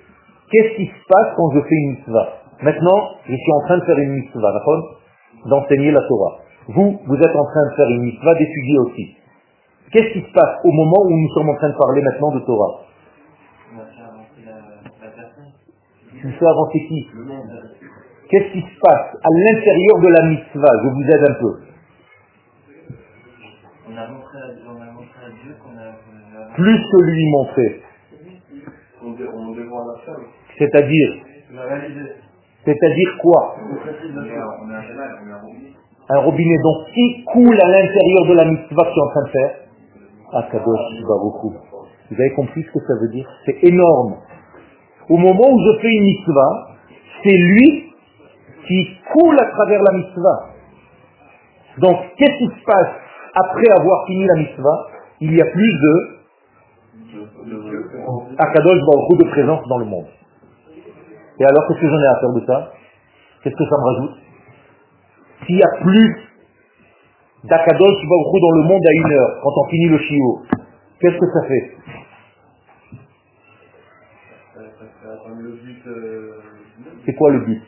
Qu'est-ce 0.50 0.76
qui 0.76 0.86
se 0.86 1.06
passe 1.08 1.34
quand 1.36 1.50
je 1.54 1.60
fais 1.60 1.74
une 1.74 1.90
mitzvah 1.92 2.28
Maintenant, 2.62 3.10
je 3.26 3.34
suis 3.34 3.52
en 3.52 3.60
train 3.66 3.78
de 3.78 3.84
faire 3.84 3.98
une 3.98 4.12
mitzvah, 4.12 4.52
d'accord 4.52 5.00
D'enseigner 5.46 5.90
la 5.90 6.00
Torah. 6.08 6.38
Vous, 6.68 7.00
vous 7.04 7.16
êtes 7.16 7.36
en 7.36 7.44
train 7.44 7.70
de 7.70 7.74
faire 7.76 7.88
une 7.90 8.02
mitzvah, 8.02 8.34
d'étudier 8.34 8.78
aussi. 8.78 9.16
Qu'est-ce 9.92 10.12
qui 10.12 10.20
se 10.20 10.32
passe 10.32 10.58
au 10.64 10.72
moment 10.72 11.06
où 11.06 11.16
nous 11.16 11.28
sommes 11.34 11.48
en 11.48 11.54
train 11.56 11.68
de 11.68 11.76
parler 11.76 12.02
maintenant 12.02 12.32
de 12.32 12.40
Torah 12.40 12.82
Tu 16.20 16.32
fais 16.32 16.46
avancer 16.46 16.78
qui 16.88 17.10
Qu'est-ce 18.28 18.52
qui 18.52 18.60
se 18.60 18.80
passe 18.80 19.14
à 19.22 19.28
l'intérieur 19.30 19.98
de 20.00 20.08
la 20.08 20.28
mitzvah 20.28 20.72
Je 20.82 20.88
vous 20.88 21.02
aide 21.02 21.30
un 21.30 21.34
peu. 21.34 21.66
On 23.88 23.96
a 23.96 24.06
montré 24.08 24.38
à, 24.38 25.30
Dieu 25.30 25.54
qu'on 25.62 25.78
a... 25.78 25.94
Plus 26.56 26.80
que 26.90 27.02
lui 27.04 27.30
montrer. 27.30 27.82
C'est-à-dire 30.58 31.10
C'est-à-dire 32.64 33.18
quoi 33.20 33.56
Un 36.08 36.18
robinet. 36.20 36.56
Donc, 36.62 36.86
qui 36.94 37.24
coule 37.24 37.60
à 37.60 37.68
l'intérieur 37.68 38.26
de 38.28 38.34
la 38.34 38.44
mitzvah 38.46 38.84
que 38.84 38.92
tu 38.92 38.98
es 38.98 39.02
en 39.02 39.08
train 39.08 39.24
de 39.24 39.30
faire 39.30 39.54
Akadosh 40.32 41.02
Baruch 41.06 41.54
Vous 42.10 42.16
avez 42.18 42.32
compris 42.34 42.62
ce 42.62 42.72
que 42.72 42.84
ça 42.86 42.94
veut 43.02 43.10
dire? 43.10 43.28
C'est 43.44 43.62
énorme. 43.62 44.16
Au 45.10 45.16
moment 45.18 45.52
où 45.52 45.60
je 45.60 45.80
fais 45.82 45.92
une 45.92 46.04
mitzvah, 46.04 46.68
c'est 47.22 47.36
lui 47.36 47.92
qui 48.66 48.88
coule 49.12 49.38
à 49.38 49.46
travers 49.50 49.82
la 49.82 49.98
mitzvah. 49.98 50.46
Donc, 51.78 51.96
qu'est-ce 52.16 52.38
qui 52.38 52.60
se 52.60 52.64
passe 52.64 52.94
après 53.34 53.70
avoir 53.78 54.06
fini 54.06 54.24
la 54.24 54.34
mitzvah? 54.36 54.86
Il 55.20 55.34
y 55.34 55.40
a 55.40 55.46
plus 55.46 55.72
de 55.72 56.15
Akadosh 58.38 58.80
Baruch 58.86 59.18
de 59.18 59.30
présence 59.30 59.66
dans 59.68 59.78
le 59.78 59.84
monde. 59.84 60.06
Et 61.38 61.44
alors, 61.44 61.68
qu'est-ce 61.68 61.80
que 61.80 61.88
j'en 61.88 62.00
ai 62.00 62.06
à 62.06 62.20
faire 62.20 62.32
de 62.32 62.46
ça? 62.46 62.72
Qu'est-ce 63.42 63.56
que 63.56 63.64
ça 63.64 63.76
me 63.76 63.84
rajoute? 63.84 64.16
S'il 65.46 65.56
y 65.56 65.62
a 65.62 65.68
plus 65.82 66.16
d'Akadosh 67.44 67.78
Baruch 68.08 68.40
dans 68.40 68.54
le 68.56 68.62
monde 68.64 68.82
à 68.84 68.92
une 68.92 69.12
heure, 69.12 69.40
quand 69.42 69.52
on 69.56 69.68
finit 69.68 69.88
le 69.88 69.98
chiot, 69.98 70.42
qu'est-ce 71.00 71.18
que 71.18 71.26
ça 71.32 71.42
fait? 71.46 71.76
C'est 77.04 77.14
quoi 77.14 77.30
le 77.30 77.40
but? 77.40 77.62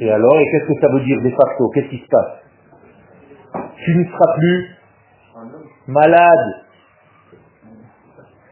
Et 0.00 0.10
alors, 0.10 0.38
et 0.40 0.44
qu'est-ce 0.50 0.66
que 0.66 0.80
ça 0.80 0.88
veut 0.92 1.04
dire 1.04 1.22
de 1.22 1.30
facto? 1.30 1.70
Qu'est-ce 1.74 1.88
qui 1.88 1.98
se 1.98 2.08
passe? 2.08 2.38
Tu 3.76 3.94
ne 3.96 4.04
seras 4.04 4.34
plus 4.36 4.76
malade. 5.86 6.64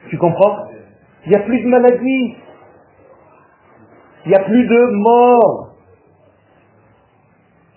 Tu 0.09 0.19
comprends? 0.19 0.67
Il 1.27 1.31
n'y 1.31 1.37
a 1.37 1.41
plus 1.41 1.61
de 1.63 1.69
maladie. 1.69 2.37
Il 4.27 4.29
n'y 4.29 4.35
a 4.35 4.41
plus 4.41 4.67
de 4.67 4.87
mort. 4.93 5.75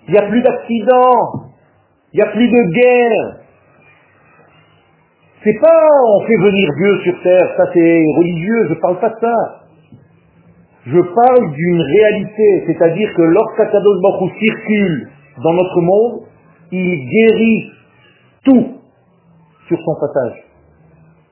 Il 0.08 0.12
n'y 0.12 0.18
a 0.18 0.24
plus 0.24 0.42
d'accident. 0.42 1.44
Il 2.12 2.18
n'y 2.18 2.22
a 2.22 2.32
plus 2.32 2.48
de 2.48 2.72
guerre. 2.74 3.44
C'est 5.44 5.60
pas 5.60 5.90
on 6.08 6.26
fait 6.26 6.38
venir 6.38 6.70
Dieu 6.78 7.00
sur 7.04 7.22
terre, 7.22 7.54
ça 7.58 7.64
c'est 7.74 8.06
religieux, 8.18 8.68
je 8.70 8.74
parle 8.76 9.00
pas 9.00 9.10
de 9.10 9.20
ça. 9.20 9.64
Je 10.86 11.00
parle 11.00 11.52
d'une 11.54 11.82
réalité, 11.82 12.64
c'est-à-dire 12.68 13.14
que 13.14 13.22
lorsqu'Akadosh 13.22 14.02
Baruch 14.02 14.32
circule 14.40 15.10
dans 15.44 15.54
notre 15.54 15.82
monde, 15.82 16.22
il 16.72 17.10
guérit 17.10 17.72
tout 18.46 18.83
sur 19.68 19.78
son 19.80 19.96
passage. 19.96 20.44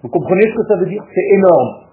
Vous 0.02 0.10
comprenez 0.10 0.50
ce 0.50 0.56
que 0.56 0.68
ça 0.68 0.76
veut 0.78 0.88
dire? 0.88 1.04
C'est 1.14 1.28
énorme. 1.36 1.86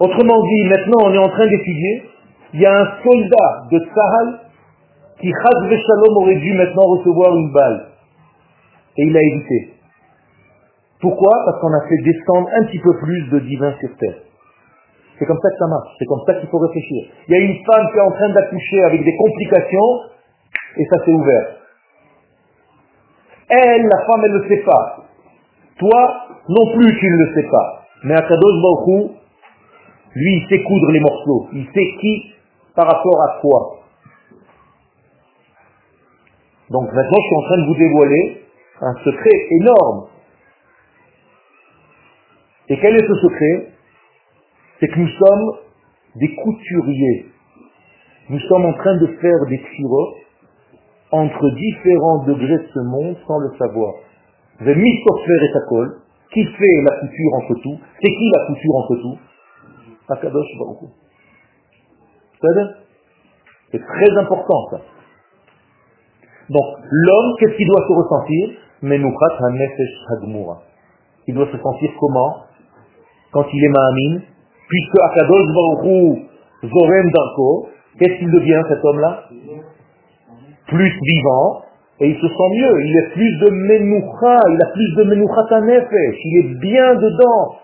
Autrement 0.00 0.42
dit, 0.42 0.64
maintenant 0.68 1.08
on 1.08 1.14
est 1.14 1.18
en 1.18 1.28
train 1.28 1.46
d'étudier, 1.46 2.04
il 2.52 2.60
y 2.60 2.66
a 2.66 2.72
un 2.72 3.02
soldat 3.02 3.64
de 3.70 3.78
Sahal 3.94 4.40
qui, 5.20 5.30
Chaz 5.32 5.68
Shalom, 5.68 6.16
aurait 6.18 6.36
dû 6.36 6.52
maintenant 6.52 6.82
recevoir 6.98 7.34
une 7.36 7.52
balle. 7.52 7.86
Et 8.98 9.04
il 9.04 9.16
a 9.16 9.20
évité. 9.20 9.74
Pourquoi? 11.00 11.32
Parce 11.44 11.60
qu'on 11.60 11.72
a 11.72 11.88
fait 11.88 12.02
descendre 12.02 12.48
un 12.60 12.64
petit 12.64 12.78
peu 12.80 12.96
plus 12.98 13.30
de 13.30 13.38
divin 13.40 13.72
sur 13.80 13.88
terre. 13.96 14.20
C'est 15.18 15.24
comme 15.24 15.38
ça 15.40 15.48
que 15.48 15.56
ça 15.58 15.66
marche, 15.68 15.88
c'est 15.98 16.04
comme 16.04 16.20
ça 16.26 16.34
qu'il 16.34 16.48
faut 16.48 16.58
réfléchir. 16.58 17.08
Il 17.28 17.34
y 17.34 17.38
a 17.38 17.40
une 17.40 17.64
femme 17.64 17.88
qui 17.90 17.96
est 17.96 18.02
en 18.02 18.12
train 18.12 18.28
d'accoucher 18.34 18.82
avec 18.84 19.02
des 19.02 19.16
complications, 19.16 20.00
et 20.76 20.84
ça 20.92 21.04
s'est 21.04 21.12
ouvert. 21.12 21.55
Elle, 23.48 23.82
la 23.82 24.06
femme, 24.06 24.22
elle 24.24 24.32
ne 24.32 24.38
le 24.38 24.48
sait 24.48 24.62
pas. 24.64 25.04
Toi, 25.78 26.26
non 26.48 26.72
plus, 26.74 26.98
tu 26.98 27.06
ne 27.06 27.24
le 27.24 27.34
sais 27.34 27.48
pas. 27.48 27.82
Mais 28.04 28.14
Akadosh 28.14 28.62
Baruch 28.62 29.10
lui, 30.16 30.36
il 30.36 30.48
sait 30.48 30.62
coudre 30.62 30.92
les 30.92 31.00
morceaux. 31.00 31.48
Il 31.52 31.66
sait 31.66 32.00
qui 32.00 32.32
par 32.74 32.86
rapport 32.86 33.22
à 33.22 33.40
quoi. 33.40 33.80
Donc 36.70 36.92
maintenant, 36.92 37.18
je 37.20 37.26
suis 37.26 37.36
en 37.36 37.42
train 37.42 37.58
de 37.58 37.66
vous 37.66 37.74
dévoiler 37.76 38.42
un 38.80 38.94
secret 39.04 39.46
énorme. 39.60 40.06
Et 42.68 42.78
quel 42.80 42.96
est 42.96 43.06
ce 43.06 43.14
secret? 43.14 43.72
C'est 44.80 44.88
que 44.88 44.98
nous 44.98 45.08
sommes 45.08 45.52
des 46.16 46.34
couturiers. 46.34 47.26
Nous 48.30 48.40
sommes 48.40 48.64
en 48.64 48.72
train 48.72 48.96
de 48.96 49.06
faire 49.20 49.46
des 49.48 49.62
tiro 49.76 50.16
entre 51.16 51.50
différents 51.50 52.24
degrés 52.24 52.58
de 52.58 52.68
ce 52.74 52.80
monde 52.80 53.16
sans 53.26 53.38
le 53.38 53.50
savoir. 53.58 53.94
Vous 54.60 54.68
avez 54.68 54.80
mis 54.80 54.90
et 54.90 55.68
colle. 55.68 56.00
Qui 56.32 56.44
fait 56.44 56.82
la 56.82 57.00
couture 57.00 57.34
entre 57.34 57.54
tout? 57.62 57.78
C'est 58.02 58.10
qui 58.10 58.30
la 58.34 58.46
couture 58.46 58.76
entre 58.76 58.96
tout? 58.96 59.18
Akadosh 60.08 60.46
Baruch 60.58 60.90
C'est 63.72 63.84
très 63.84 64.18
important 64.18 64.66
ça. 64.70 64.80
Donc 66.50 66.64
l'homme, 66.90 67.34
qu'est-ce 67.38 67.56
qu'il 67.56 67.66
doit 67.66 67.84
se 67.88 67.92
ressentir? 67.92 68.58
Menuchat 68.82 69.36
ha-nefesh 69.40 69.94
hagmura. 70.10 70.62
Il 71.26 71.34
doit 71.34 71.50
se 71.50 71.58
sentir 71.58 71.90
comment? 71.98 72.36
Quand 73.32 73.46
il 73.52 73.64
est 73.64 73.68
ma'amin, 73.68 74.20
puisque 74.68 75.00
Akadosh 75.10 75.46
Baruch 75.54 76.18
Zorem 76.62 77.10
Darko, 77.10 77.68
qu'est-ce 77.98 78.18
qu'il 78.18 78.30
devient 78.30 78.62
cet 78.68 78.84
homme-là? 78.84 79.24
plus 80.66 80.92
vivant, 81.02 81.62
et 82.00 82.08
il 82.08 82.16
se 82.16 82.28
sent 82.28 82.50
mieux, 82.52 82.80
il 82.82 82.96
est 82.98 83.10
plus 83.12 83.38
de 83.40 83.50
menoucha, 83.50 84.38
il 84.50 84.62
a 84.62 84.66
plus 84.66 84.94
de 84.96 85.02
menoucha 85.04 85.44
tanefesh, 85.48 86.16
il 86.24 86.38
est 86.38 86.54
bien 86.60 86.94
dedans. 86.94 87.56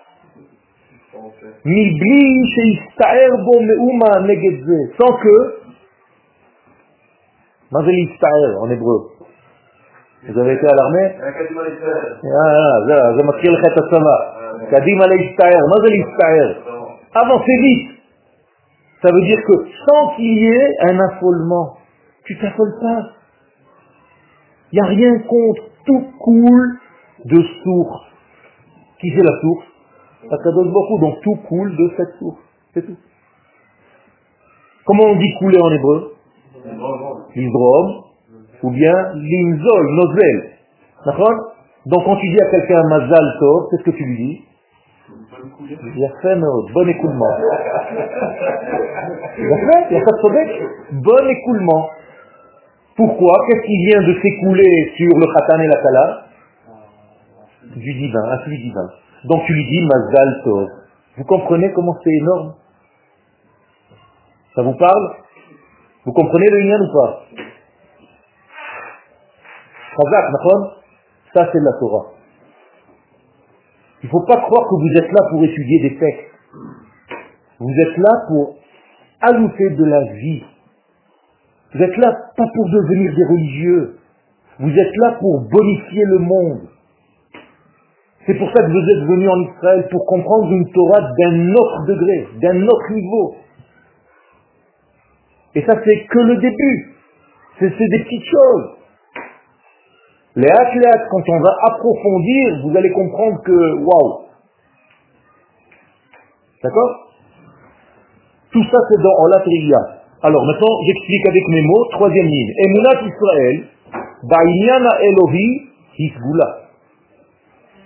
Sans 4.98 5.12
que, 5.16 5.62
en 8.60 8.70
hébreu. 8.70 9.12
Vous 10.28 10.38
avez 10.38 10.52
été 10.52 10.66
à 10.66 10.74
l'armée? 10.76 11.10
Ah, 11.20 11.24
ah, 11.24 12.54
ah, 12.54 12.80
ah, 12.90 13.14
je 13.18 13.22
m'attire 13.26 13.52
Avancez 17.14 17.56
vite. 17.60 17.90
Ça 19.02 19.08
veut 19.12 19.20
dire 19.22 19.42
que 19.42 19.52
sans 19.84 20.14
qu'il 20.14 20.38
y 20.38 20.46
ait 20.46 20.74
un 20.90 21.00
affolement, 21.00 21.76
tu 22.24 22.38
t'affoles 22.38 22.78
pas. 22.80 23.10
Il 24.72 24.76
n'y 24.76 24.80
a 24.80 24.86
rien 24.86 25.18
contre, 25.20 25.62
tout 25.84 26.04
coule 26.18 26.78
de 27.24 27.42
source. 27.62 28.06
Qui 29.00 29.10
c'est 29.14 29.22
la 29.22 29.40
source? 29.40 29.66
Donne 30.30 30.72
beaucoup, 30.72 30.98
donc 30.98 31.20
tout 31.22 31.36
coule 31.48 31.76
de 31.76 31.92
cette 31.96 32.14
source. 32.18 32.40
C'est 32.74 32.86
tout. 32.86 32.96
Comment 34.86 35.04
on 35.04 35.16
dit 35.16 35.34
couler 35.38 35.60
en 35.60 35.70
hébreu? 35.70 36.14
L'hydrome, 37.34 38.04
ou 38.62 38.70
bien 38.70 39.12
l'inzol, 39.14 39.86
nozel. 39.94 40.50
D'accord? 41.04 41.54
Donc 41.86 42.04
quand 42.04 42.16
tu 42.16 42.28
dis 42.28 42.40
à 42.40 42.50
quelqu'un 42.50 42.82
mazal 42.88 43.36
tov, 43.40 43.66
qu'est-ce 43.70 43.82
que 43.82 43.90
tu 43.90 44.04
lui 44.04 44.16
dis? 44.16 44.44
Fait 46.22 46.36
bon 46.36 46.88
écoulement. 46.88 47.36
Bon 50.92 51.28
écoulement. 51.28 51.90
Pourquoi? 52.96 53.32
Qu'est-ce 53.46 53.66
qui 53.66 53.84
vient 53.86 54.02
de 54.02 54.14
s'écouler 54.20 54.92
sur 54.96 55.18
le 55.18 55.26
khatan 55.26 55.62
et 55.62 55.68
la 55.68 55.82
kala? 55.82 56.26
Du 57.76 57.94
divin, 57.94 58.24
un 58.24 58.38
flux 58.40 58.58
divin. 58.58 58.90
Donc 59.24 59.44
tu 59.46 59.52
lui 59.54 59.64
dis 59.70 59.82
mazal 59.86 60.42
tov. 60.44 60.68
Vous 61.16 61.24
comprenez 61.24 61.72
comment 61.72 61.96
c'est 62.02 62.10
énorme? 62.10 62.54
Ça 64.54 64.62
vous 64.62 64.74
parle? 64.74 65.16
Vous 66.04 66.12
comprenez 66.12 66.48
le 66.50 66.58
lien 66.58 66.80
ou 66.80 66.92
pas? 66.92 67.24
Ça 71.34 71.48
c'est 71.52 71.60
la 71.60 71.72
Torah. 71.78 72.06
Il 74.02 74.06
ne 74.06 74.10
faut 74.10 74.24
pas 74.26 74.36
croire 74.36 74.68
que 74.68 74.74
vous 74.74 74.92
êtes 74.98 75.12
là 75.12 75.28
pour 75.30 75.44
étudier 75.44 75.80
des 75.88 75.98
textes. 75.98 76.34
Vous 77.60 77.70
êtes 77.70 77.96
là 77.96 78.26
pour 78.28 78.56
ajouter 79.20 79.70
de 79.70 79.84
la 79.84 80.02
vie. 80.14 80.44
Vous 81.74 81.82
êtes 81.82 81.96
là 81.96 82.12
pas 82.36 82.44
pour 82.54 82.68
devenir 82.68 83.14
des 83.14 83.24
religieux. 83.24 83.96
Vous 84.58 84.70
êtes 84.70 84.96
là 84.96 85.16
pour 85.18 85.40
bonifier 85.48 86.04
le 86.04 86.18
monde. 86.18 86.60
C'est 88.26 88.34
pour 88.34 88.48
ça 88.52 88.62
que 88.62 88.70
vous 88.70 88.88
êtes 88.88 89.08
venus 89.08 89.28
en 89.28 89.40
Israël, 89.40 89.88
pour 89.90 90.06
comprendre 90.06 90.52
une 90.52 90.70
Torah 90.70 91.00
d'un 91.18 91.54
autre 91.54 91.86
degré, 91.86 92.28
d'un 92.40 92.62
autre 92.62 92.92
niveau. 92.92 93.34
Et 95.54 95.62
ça, 95.62 95.74
c'est 95.84 96.06
que 96.06 96.18
le 96.18 96.36
début. 96.36 96.96
C'est 97.58 97.68
des 97.68 98.04
petites 98.04 98.24
choses. 98.24 98.70
Les 100.36 100.50
athlètes, 100.50 101.02
quand 101.10 101.22
on 101.28 101.40
va 101.40 101.54
approfondir, 101.70 102.62
vous 102.64 102.76
allez 102.76 102.90
comprendre 102.92 103.42
que, 103.42 103.74
waouh. 103.84 104.22
D'accord? 106.62 107.10
Tout 108.50 108.64
ça, 108.64 108.78
c'est 108.88 109.02
dans 109.02 109.24
Olatriya. 109.24 110.01
Alors, 110.24 110.44
maintenant, 110.46 110.78
j'explique 110.86 111.26
avec 111.26 111.48
mes 111.48 111.62
mots, 111.62 111.84
troisième 111.90 112.26
ligne. 112.26 112.52
Emunat 112.64 113.02
Israël, 113.06 113.64
Ba'inyana 114.22 115.02
Elohi, 115.02 115.62
Hisgula. 115.98 116.68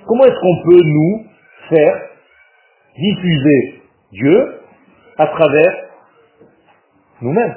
Comment 0.07 0.25
est-ce 0.25 0.39
qu'on 0.41 0.63
peut, 0.69 0.83
nous, 0.85 1.25
faire 1.71 2.03
diffuser 2.99 3.81
Dieu 4.13 4.61
à 5.17 5.27
travers 5.29 5.73
nous-mêmes? 7.23 7.55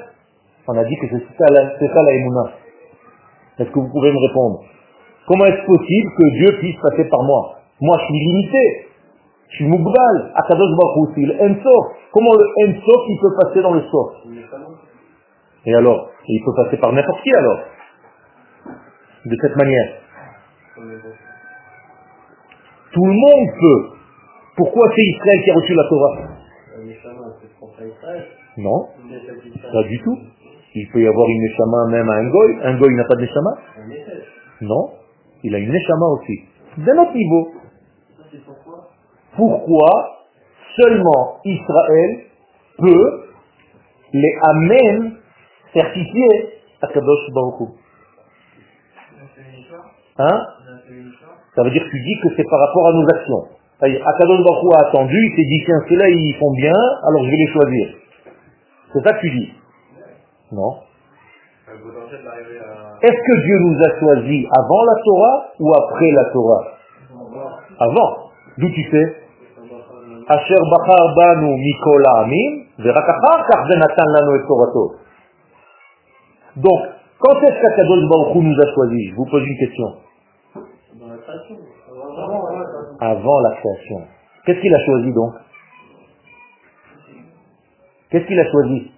On 0.66 0.78
a 0.78 0.84
dit 0.84 0.96
que 0.96 1.08
c'est 1.10 1.24
ça, 1.36 1.46
la, 1.50 1.62
la 1.64 2.50
Est-ce 3.58 3.70
que 3.70 3.78
vous 3.78 3.90
pouvez 3.90 4.12
me 4.12 4.28
répondre? 4.28 4.64
Comment 5.26 5.44
est-ce 5.44 5.66
possible 5.66 6.10
que 6.16 6.30
Dieu 6.38 6.58
puisse 6.58 6.76
passer 6.80 7.04
par 7.04 7.22
moi? 7.22 7.58
Moi, 7.82 7.98
je 8.00 8.04
suis 8.06 8.18
limité. 8.18 8.86
Je 9.50 9.56
suis 9.56 9.66
Mougbal. 9.66 10.32
Akadosh 10.34 10.74
Baruch 10.76 11.10
c'est 11.14 11.40
Ensof. 11.42 11.86
Comment 12.12 12.34
le 12.34 12.46
Ensof, 12.64 13.02
il 13.08 13.18
peut 13.20 13.34
passer 13.42 13.62
dans 13.62 13.74
le 13.74 13.82
Sof 13.82 14.12
Et 15.66 15.74
alors 15.74 16.10
Il 16.26 16.42
peut 16.44 16.54
passer 16.64 16.76
par 16.76 16.92
n'importe 16.92 17.22
qui 17.22 17.34
alors? 17.34 17.60
De 19.26 19.36
cette 19.42 19.56
manière. 19.56 19.88
Tout 22.92 23.04
le 23.04 23.12
monde 23.12 23.48
peut. 23.60 23.96
Pourquoi 24.56 24.88
c'est 24.96 25.02
Israël 25.02 25.42
qui 25.44 25.50
a 25.50 25.54
reçu 25.54 25.74
la 25.74 25.84
Torah? 25.88 26.16
Non, 28.56 28.88
pas 29.72 29.82
du 29.84 30.00
tout. 30.02 30.18
Il 30.74 30.88
peut 30.92 31.00
y 31.00 31.06
avoir 31.06 31.28
une 31.28 31.42
Neshama 31.42 31.86
même 31.90 32.08
à 32.08 32.14
un 32.14 32.30
goy. 32.30 32.58
Un 32.62 32.78
goy 32.78 32.94
n'a 32.94 33.04
pas 33.04 33.16
de 33.16 33.22
Neshama? 33.22 33.50
Non. 34.62 34.90
Il 35.42 35.54
a 35.54 35.58
une 35.58 35.72
neshama 35.72 36.06
aussi. 36.06 36.44
D'un 36.78 36.98
autre 36.98 37.14
niveau. 37.14 37.48
Pourquoi 39.36 40.18
seulement 40.76 41.40
Israël 41.44 42.24
peut 42.78 43.24
les 44.12 44.38
amen 44.42 45.16
certifier 45.72 46.60
à 46.82 46.88
Kadosh 46.88 47.30
Baruch 47.34 47.70
Hein? 50.18 50.46
Ça 51.54 51.62
veut 51.62 51.70
dire 51.70 51.82
que 51.82 51.90
tu 51.90 52.00
dis 52.02 52.20
que 52.22 52.28
c'est 52.36 52.48
par 52.48 52.60
rapport 52.60 52.88
à 52.88 52.92
nos 52.92 53.08
actions. 53.08 53.48
Akadosh 53.80 54.44
Baruch 54.44 54.74
a 54.74 54.88
attendu, 54.88 55.16
il 55.16 55.36
s'est 55.36 55.48
dit 55.48 55.62
tiens 55.64 55.80
ceux-là 55.88 56.08
ils 56.08 56.36
font 56.38 56.52
bien, 56.52 56.74
alors 57.08 57.24
je 57.24 57.30
vais 57.30 57.36
les 57.36 57.52
choisir. 57.52 57.88
C'est 58.92 59.02
ça 59.02 59.14
que 59.14 59.20
tu 59.20 59.30
dis? 59.30 59.52
Non. 60.52 60.76
Est-ce 63.02 63.20
que 63.22 63.44
Dieu 63.44 63.58
nous 63.60 63.78
a 63.84 63.98
choisis 63.98 64.46
avant 64.58 64.84
la 64.84 65.02
Torah 65.04 65.46
ou 65.60 65.72
après 65.74 66.10
la 66.10 66.24
Torah? 66.32 66.64
Avant. 67.78 68.29
D'où 68.58 68.68
tu 68.68 68.82
sais? 68.90 69.16
Asher 70.28 70.54
Bachar 70.70 71.14
Banu 71.16 71.56
Mikola 71.56 72.22
Amin, 72.22 72.64
lanu 72.78 74.46
Torato. 74.46 74.96
Donc, 76.56 76.80
quand 77.18 77.40
est-ce 77.42 77.60
qu'Akadosh 77.60 78.08
Baruch 78.08 78.34
nous 78.36 78.60
a 78.60 78.74
choisis? 78.74 79.10
Je 79.10 79.14
vous 79.16 79.26
pose 79.26 79.42
une 79.46 79.58
question. 79.58 79.86
Avant 83.00 83.40
la 83.40 83.50
création. 83.56 84.00
Qu'est-ce 84.44 84.60
qu'il 84.60 84.74
a 84.74 84.84
choisi 84.84 85.12
donc? 85.12 85.34
Qu'est-ce 88.10 88.26
qu'il 88.26 88.40
a 88.40 88.50
choisi? 88.50 88.90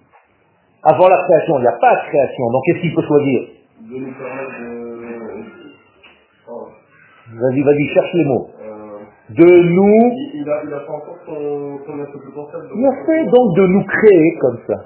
Avant 0.83 1.07
la 1.07 1.23
création, 1.23 1.57
il 1.57 1.61
n'y 1.61 1.67
a 1.67 1.77
pas 1.79 1.95
de 1.95 2.01
création. 2.09 2.51
Donc 2.51 2.63
qu'est-ce 2.65 2.81
qu'il 2.81 2.95
peut 2.95 3.03
choisir? 3.03 3.41
Vas-y, 7.33 7.61
vas-y, 7.61 7.87
cherche 7.93 8.13
les 8.13 8.25
mots. 8.25 8.49
De 9.29 9.45
nous. 9.45 10.11
Il, 10.33 10.43
pas 10.43 10.93
encore 10.93 11.17
son, 11.25 11.79
potentiel. 11.79 12.61
Il 12.75 12.85
a 12.85 13.05
fait 13.05 13.23
donc 13.25 13.55
de 13.55 13.67
nous 13.67 13.83
créer 13.85 14.37
comme 14.41 14.59
ça. 14.67 14.85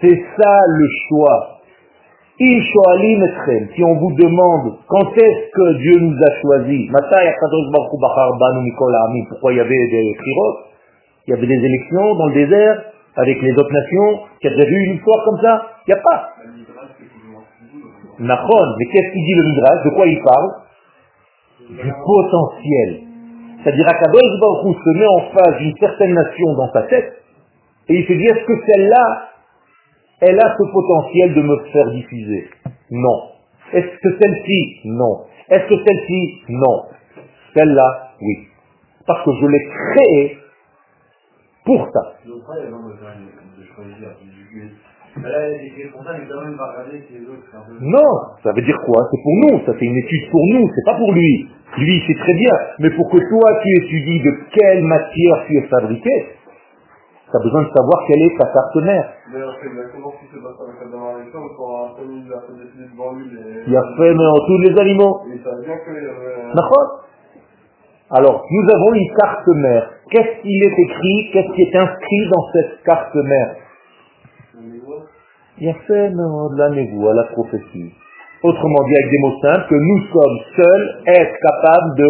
C'est 0.00 0.24
ça 0.38 0.60
le 0.66 0.86
choix. 1.08 1.60
Si 2.38 3.84
on 3.84 3.94
vous 3.96 4.12
demande 4.16 4.78
quand 4.88 5.12
est-ce 5.12 5.50
que 5.52 5.76
Dieu 5.76 6.00
nous 6.00 6.16
a 6.16 6.30
choisis, 6.40 6.90
pourquoi 9.28 9.52
il 9.52 9.56
y 9.56 9.60
avait 9.60 9.88
des 9.88 10.16
il 11.26 11.30
y 11.30 11.36
avait 11.36 11.46
des 11.46 11.64
élections 11.64 12.14
dans 12.14 12.26
le 12.26 12.34
désert, 12.34 12.82
avec 13.14 13.42
les 13.42 13.52
autres 13.52 13.72
nations 13.72 14.20
qui 14.40 14.48
a 14.48 14.50
déjà 14.50 14.64
vu 14.64 14.84
une 14.86 14.94
histoire 14.96 15.24
comme 15.24 15.38
ça 15.42 15.66
Il 15.86 15.94
n'y 15.94 16.00
a 16.00 16.02
pas. 16.02 16.30
Mais 18.18 18.86
qu'est-ce 18.86 19.12
qu'il 19.12 19.24
dit 19.24 19.34
le 19.34 19.44
Midrash? 19.44 19.84
De 19.84 19.90
quoi 19.90 20.06
il 20.06 20.22
parle? 20.22 20.50
Du 21.70 21.92
potentiel. 22.04 23.00
C'est-à-dire 23.62 23.86
qu'Akadosh 23.86 24.40
Baruch 24.40 24.76
se 24.84 24.98
met 24.98 25.06
en 25.06 25.20
face 25.30 25.58
d'une 25.58 25.76
certaine 25.76 26.14
nation 26.14 26.54
dans 26.54 26.72
sa 26.72 26.82
tête 26.82 27.22
et 27.88 27.94
il 27.94 28.06
se 28.06 28.12
dit 28.12 28.24
est-ce 28.24 28.44
que 28.44 28.66
celle-là, 28.66 29.28
elle 30.20 30.38
a 30.40 30.56
ce 30.56 30.72
potentiel 30.72 31.34
de 31.34 31.42
me 31.42 31.58
faire 31.72 31.90
diffuser? 31.90 32.50
Non. 32.90 33.22
Est-ce 33.72 33.86
que 33.86 34.18
celle-ci? 34.18 34.80
Non. 34.84 35.24
Est-ce 35.48 35.66
que 35.68 35.76
celle-ci? 35.76 36.42
Non. 36.48 36.84
Celle-là, 37.56 38.12
oui. 38.20 38.48
Parce 39.06 39.24
que 39.24 39.30
je 39.40 39.46
l'ai 39.46 39.68
créée 39.68 40.38
pour 41.64 41.88
ça. 41.92 42.14
Non, 47.80 48.10
ça 48.42 48.52
veut 48.52 48.62
dire 48.62 48.78
quoi? 48.86 49.08
C'est 49.10 49.22
pour 49.22 49.34
nous, 49.42 49.66
ça 49.66 49.74
fait 49.74 49.86
une 49.86 49.96
étude 49.96 50.30
pour 50.30 50.42
nous, 50.52 50.70
c'est 50.74 50.84
pas 50.90 50.96
pour 50.98 51.12
lui. 51.12 51.48
Lui, 51.78 52.02
c'est 52.06 52.14
très 52.14 52.34
bien, 52.34 52.52
mais 52.78 52.90
pour 52.90 53.10
que 53.10 53.18
toi, 53.18 53.58
tu 53.62 53.84
étudies 53.84 54.20
de 54.20 54.32
quelle 54.52 54.82
matière 54.84 55.44
tu 55.46 55.56
es 55.58 55.62
fabriqué, 55.68 56.10
tu 57.30 57.36
as 57.36 57.40
besoin 57.42 57.62
de 57.62 57.68
savoir 57.68 58.06
quelle 58.06 58.22
est 58.22 58.38
ta 58.38 58.46
partenaire. 58.46 59.12
Il 63.66 63.76
a 63.76 63.82
fait 63.96 64.14
dans 64.14 64.46
tous 64.46 64.58
les 64.58 64.78
animaux. 64.80 65.20
D'accord 66.54 67.06
alors, 68.12 68.44
nous 68.50 68.74
avons 68.74 68.92
une 68.94 69.14
carte 69.14 69.46
mère. 69.54 69.88
Qu'est-ce 70.10 70.42
qu'il 70.42 70.64
est 70.64 70.78
écrit, 70.82 71.30
qu'est-ce 71.32 71.54
qui 71.54 71.62
est 71.62 71.76
inscrit 71.76 72.28
dans 72.28 72.44
cette 72.52 72.82
carte 72.82 73.14
mère 73.14 73.54
Il 74.56 74.58
y 74.58 74.66
a 74.66 74.66
fait 74.66 75.49
de 75.49 75.49
la 75.60 76.66
à 77.10 77.14
la 77.14 77.24
prophétie. 77.32 77.92
Autrement 78.42 78.82
dit, 78.84 78.94
avec 78.96 79.10
des 79.10 79.18
mots 79.18 79.38
simples, 79.42 79.66
que 79.68 79.74
nous 79.74 80.00
sommes 80.12 80.38
seuls 80.56 81.02
être 81.06 81.36
capables 81.42 81.96
de, 81.98 82.08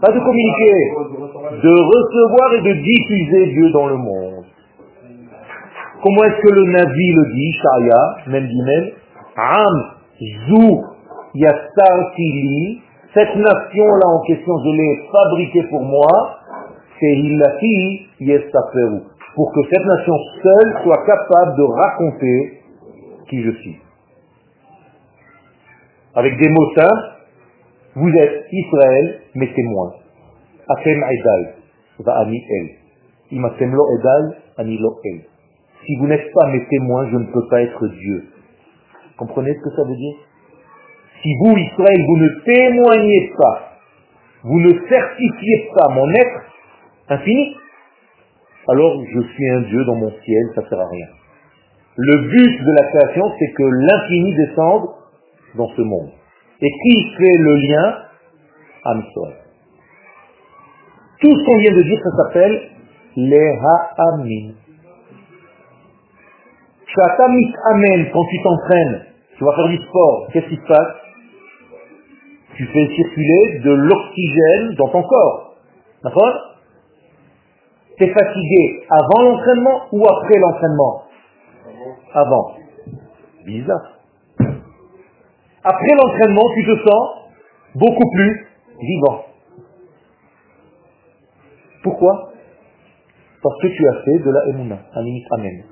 pas 0.00 0.12
de 0.12 0.18
communiquer, 0.20 0.78
de 1.62 1.74
recevoir 1.92 2.54
et 2.54 2.62
de 2.62 2.72
diffuser 2.82 3.46
Dieu 3.52 3.70
dans 3.72 3.86
le 3.88 3.96
monde. 3.96 4.44
Comment 6.02 6.24
est-ce 6.24 6.40
que 6.40 6.54
le 6.54 6.64
Navi 6.72 7.12
le 7.12 7.34
dit, 7.34 7.52
Shaya, 7.52 8.16
même 8.28 8.46
Gimel 8.46 8.92
Am, 9.36 9.92
Zou, 10.48 10.84
Yassar 11.34 12.12
cette 13.14 13.34
nation-là 13.34 14.06
en 14.06 14.20
question, 14.22 14.52
je 14.64 14.70
l'ai 14.70 15.00
fabriquée 15.10 15.62
pour 15.70 15.82
moi, 15.82 16.38
c'est 17.00 17.14
Yestaferu, 18.20 19.00
pour 19.38 19.52
que 19.52 19.60
cette 19.70 19.86
nation 19.86 20.14
seule 20.42 20.82
soit 20.82 21.06
capable 21.06 21.56
de 21.56 21.62
raconter 21.62 22.60
qui 23.30 23.40
je 23.40 23.52
suis. 23.52 23.76
Avec 26.16 26.36
des 26.36 26.48
mots 26.48 26.74
simples, 26.74 27.08
vous 27.94 28.10
êtes 28.18 28.46
Israël, 28.50 29.20
mes 29.36 29.52
témoins. 29.54 29.92
Afem 30.68 31.04
Edal, 31.04 31.54
va 32.00 32.18
Ami 32.18 32.42
El. 32.50 32.68
Imatem 33.30 33.72
lo 33.76 33.84
Edal, 34.00 34.38
Ani 34.56 34.76
lo 34.76 34.98
El. 35.04 35.20
Si 35.86 35.94
vous 36.00 36.08
n'êtes 36.08 36.32
pas 36.34 36.50
mes 36.50 36.66
témoins, 36.66 37.08
je 37.12 37.18
ne 37.18 37.26
peux 37.26 37.46
pas 37.48 37.62
être 37.62 37.86
Dieu. 37.86 38.24
Comprenez 39.18 39.54
ce 39.54 39.60
que 39.60 39.76
ça 39.76 39.84
veut 39.84 39.94
dire? 39.94 40.16
Si 41.22 41.28
vous, 41.44 41.56
Israël, 41.56 42.04
vous 42.08 42.16
ne 42.16 42.28
témoignez 42.44 43.32
pas, 43.38 43.78
vous 44.42 44.60
ne 44.62 44.72
certifiez 44.88 45.70
pas 45.76 45.94
mon 45.94 46.10
être 46.10 46.42
infini, 47.10 47.56
alors 48.68 49.02
je 49.04 49.20
suis 49.20 49.50
un 49.50 49.60
Dieu 49.62 49.84
dans 49.84 49.96
mon 49.96 50.10
ciel, 50.10 50.44
ça 50.54 50.62
ne 50.62 50.66
sert 50.68 50.80
à 50.80 50.88
rien. 50.88 51.06
Le 51.96 52.28
but 52.28 52.64
de 52.64 52.72
la 52.80 52.88
création, 52.88 53.32
c'est 53.38 53.52
que 53.54 53.62
l'infini 53.64 54.34
descende 54.34 54.88
dans 55.56 55.68
ce 55.68 55.82
monde. 55.82 56.10
Et 56.60 56.70
qui 56.70 57.16
fait 57.16 57.38
le 57.38 57.54
lien? 57.56 57.98
Amsoy. 58.84 59.32
Tout 61.20 61.36
ce 61.36 61.44
qu'on 61.44 61.58
vient 61.58 61.76
de 61.76 61.82
dire, 61.82 62.00
ça 62.02 62.10
s'appelle 62.22 62.70
les 63.16 63.58
Ha'amin. 63.98 64.52
Amen, 67.72 68.10
quand 68.12 68.24
tu 68.30 68.42
t'entraînes, 68.42 69.02
tu 69.36 69.44
vas 69.44 69.54
faire 69.54 69.68
du 69.68 69.78
sport, 69.78 70.28
qu'est-ce 70.32 70.48
qui 70.48 70.56
se 70.56 70.66
passe? 70.66 70.94
Tu 72.56 72.66
fais 72.66 72.86
circuler 72.94 73.60
de 73.64 73.70
l'oxygène 73.70 74.74
dans 74.76 74.88
ton 74.88 75.02
corps. 75.02 75.54
D'accord? 76.02 76.47
Tu 77.98 78.04
es 78.04 78.12
fatigué 78.12 78.86
avant 78.88 79.22
l'entraînement 79.28 79.86
ou 79.90 80.04
après 80.06 80.38
l'entraînement 80.38 81.02
Avant. 82.14 82.54
Bizarre. 83.44 83.98
Après 85.64 85.94
l'entraînement, 85.96 86.44
tu 86.54 86.64
te 86.64 86.88
sens 86.88 87.08
beaucoup 87.74 88.10
plus 88.14 88.46
vivant. 88.80 89.24
Pourquoi? 91.82 92.32
Parce 93.42 93.60
que 93.62 93.66
tu 93.66 93.88
as 93.88 94.02
fait 94.04 94.18
de 94.18 94.30
la 94.30 94.46
emuna, 94.48 94.78
amen. 94.94 95.64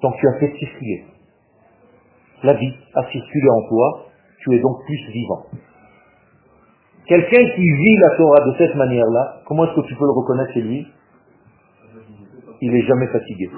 Donc 0.00 0.14
tu 0.16 0.28
as 0.28 0.38
fait 0.38 0.52
circuler. 0.58 1.04
La 2.44 2.54
vie 2.54 2.74
a 2.94 3.02
circulé 3.10 3.48
en 3.50 3.68
toi, 3.68 4.06
tu 4.38 4.54
es 4.54 4.60
donc 4.60 4.84
plus 4.84 5.10
vivant. 5.12 5.46
Quelqu'un 7.07 7.43
qui 7.55 7.63
vit 7.63 7.97
la 7.97 8.17
Torah 8.17 8.45
de 8.45 8.53
cette 8.57 8.75
manière-là, 8.75 9.41
comment 9.45 9.65
est-ce 9.65 9.81
que 9.81 9.87
tu 9.87 9.95
peux 9.95 10.05
le 10.05 10.11
reconnaître 10.11 10.53
chez 10.53 10.61
lui 10.61 10.85
Il 12.61 12.71
n'est 12.71 12.85
jamais 12.85 13.07
fatigué. 13.07 13.49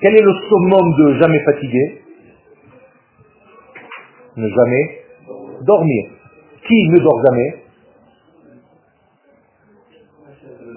Quel 0.00 0.16
est 0.16 0.22
le 0.22 0.34
summum 0.48 0.96
de 0.98 1.20
jamais 1.20 1.40
fatigué 1.44 2.02
Ne 4.36 4.48
jamais 4.48 5.00
dormir. 5.62 6.10
Qui 6.66 6.88
ne 6.88 6.98
dort 6.98 7.20
jamais 7.24 7.62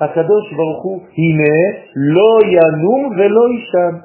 הקדוש 0.02 0.54
ברוך 0.54 0.84
הוא, 0.84 1.02
הנה 1.18 1.56
לא 1.96 2.40
ינום 2.56 3.02
ולא 3.18 3.44
יישן. 3.54 3.98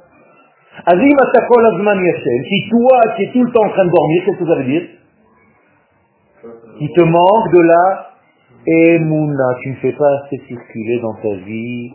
אז 0.87 0.99
אם 0.99 1.17
אתה 1.25 1.41
כל 1.49 1.63
הזמן 1.67 1.97
ישן, 2.09 2.39
si 2.49 2.59
toi 2.71 3.01
tu 3.17 3.23
es 3.23 3.33
tout 3.33 3.45
le 3.45 3.53
temps 3.53 3.67
en 3.67 3.71
train 3.71 3.85
de 3.85 3.91
dormir, 3.91 4.23
qu'est-ce 4.25 4.39
que 4.39 4.47
ça 4.47 4.57
veut 4.57 4.65
dire 4.65 4.87
Il 6.80 6.92
te 6.92 7.02
manque 7.02 7.54
de 7.54 7.62
la 7.62 8.12
émouna, 8.68 9.56
tu 9.62 9.70
ne 9.70 9.76
fais 9.76 9.94
pas 9.94 10.10
assez 10.24 10.38
circuler 10.48 11.00
dans 11.02 11.14
ta 11.16 11.34
vie. 11.46 11.94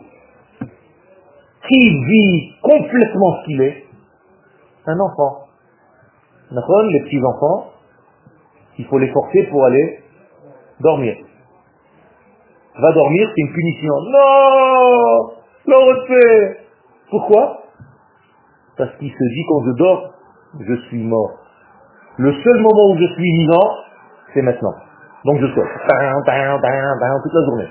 Qui 1.67 1.89
vit 1.89 2.53
complètement 2.61 3.35
ce 3.37 3.45
qu'il 3.45 3.61
est? 3.61 3.85
Un 4.87 4.99
enfant. 4.99 5.47
D'accord? 6.51 6.83
Les 6.83 7.01
petits 7.01 7.23
enfants, 7.23 7.71
il 8.79 8.85
faut 8.85 8.97
les 8.97 9.11
forcer 9.11 9.43
pour 9.51 9.65
aller 9.65 9.99
dormir 10.79 11.15
va 12.81 12.91
dormir, 12.93 13.29
c'est 13.29 13.41
une 13.41 13.53
punition. 13.53 13.93
Non 14.09 15.31
Le 15.67 15.75
refait 15.75 16.57
Pourquoi? 17.09 17.63
Parce 18.77 18.95
qu'il 18.97 19.11
se 19.11 19.33
dit 19.33 19.45
quand 19.47 19.65
je 19.65 19.71
dors, 19.71 20.13
je 20.59 20.75
suis 20.87 21.03
mort. 21.03 21.31
Le 22.17 22.33
seul 22.33 22.61
moment 22.61 22.91
où 22.91 22.97
je 22.97 23.13
suis 23.13 23.31
vivant, 23.39 23.75
c'est 24.33 24.41
maintenant. 24.41 24.73
Donc 25.25 25.39
je 25.39 25.47
sors. 25.53 25.67
Toute 27.23 27.33
la 27.33 27.45
journée. 27.45 27.69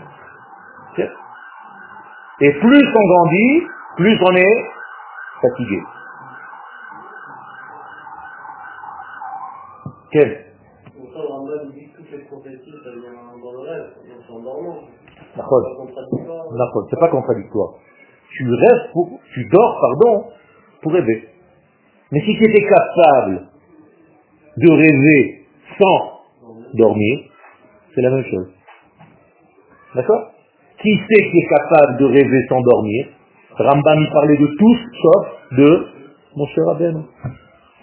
Et 2.43 2.53
plus 2.53 2.95
on 2.97 3.09
grandit, 3.09 3.67
plus 3.97 4.19
on 4.23 4.37
est 4.37 4.65
fatigué. 5.43 5.83
Quel 10.13 10.47
c'est 16.91 16.99
pas 16.99 17.09
contradictoire. 17.09 17.75
Tu 18.31 18.49
rêves 18.49 18.93
pour, 18.93 19.21
tu 19.35 19.45
dors, 19.47 19.81
pardon, 19.81 20.31
pour 20.83 20.93
rêver. 20.93 21.29
Mais 22.13 22.21
si 22.21 22.37
tu 22.37 22.45
étais 22.45 22.67
capable 22.67 23.49
de 24.57 24.71
rêver 24.71 25.47
sans 25.79 26.20
dormir, 26.75 27.21
c'est 27.95 28.03
la 28.03 28.11
même 28.11 28.25
chose. 28.25 28.49
D'accord? 29.95 30.31
Qui 30.81 30.99
c'est 31.09 31.31
qui 31.31 31.39
est 31.39 31.49
capable 31.49 31.99
de 31.99 32.05
rêver 32.07 32.47
sans 32.49 32.61
dormir? 32.61 33.07
Rambam 33.53 34.01
y 34.01 34.11
parlait 34.13 34.37
de 34.39 34.47
tous 34.47 34.79
sauf 35.03 35.27
de 35.53 35.87
mon 36.37 36.47
cher. 36.47 36.65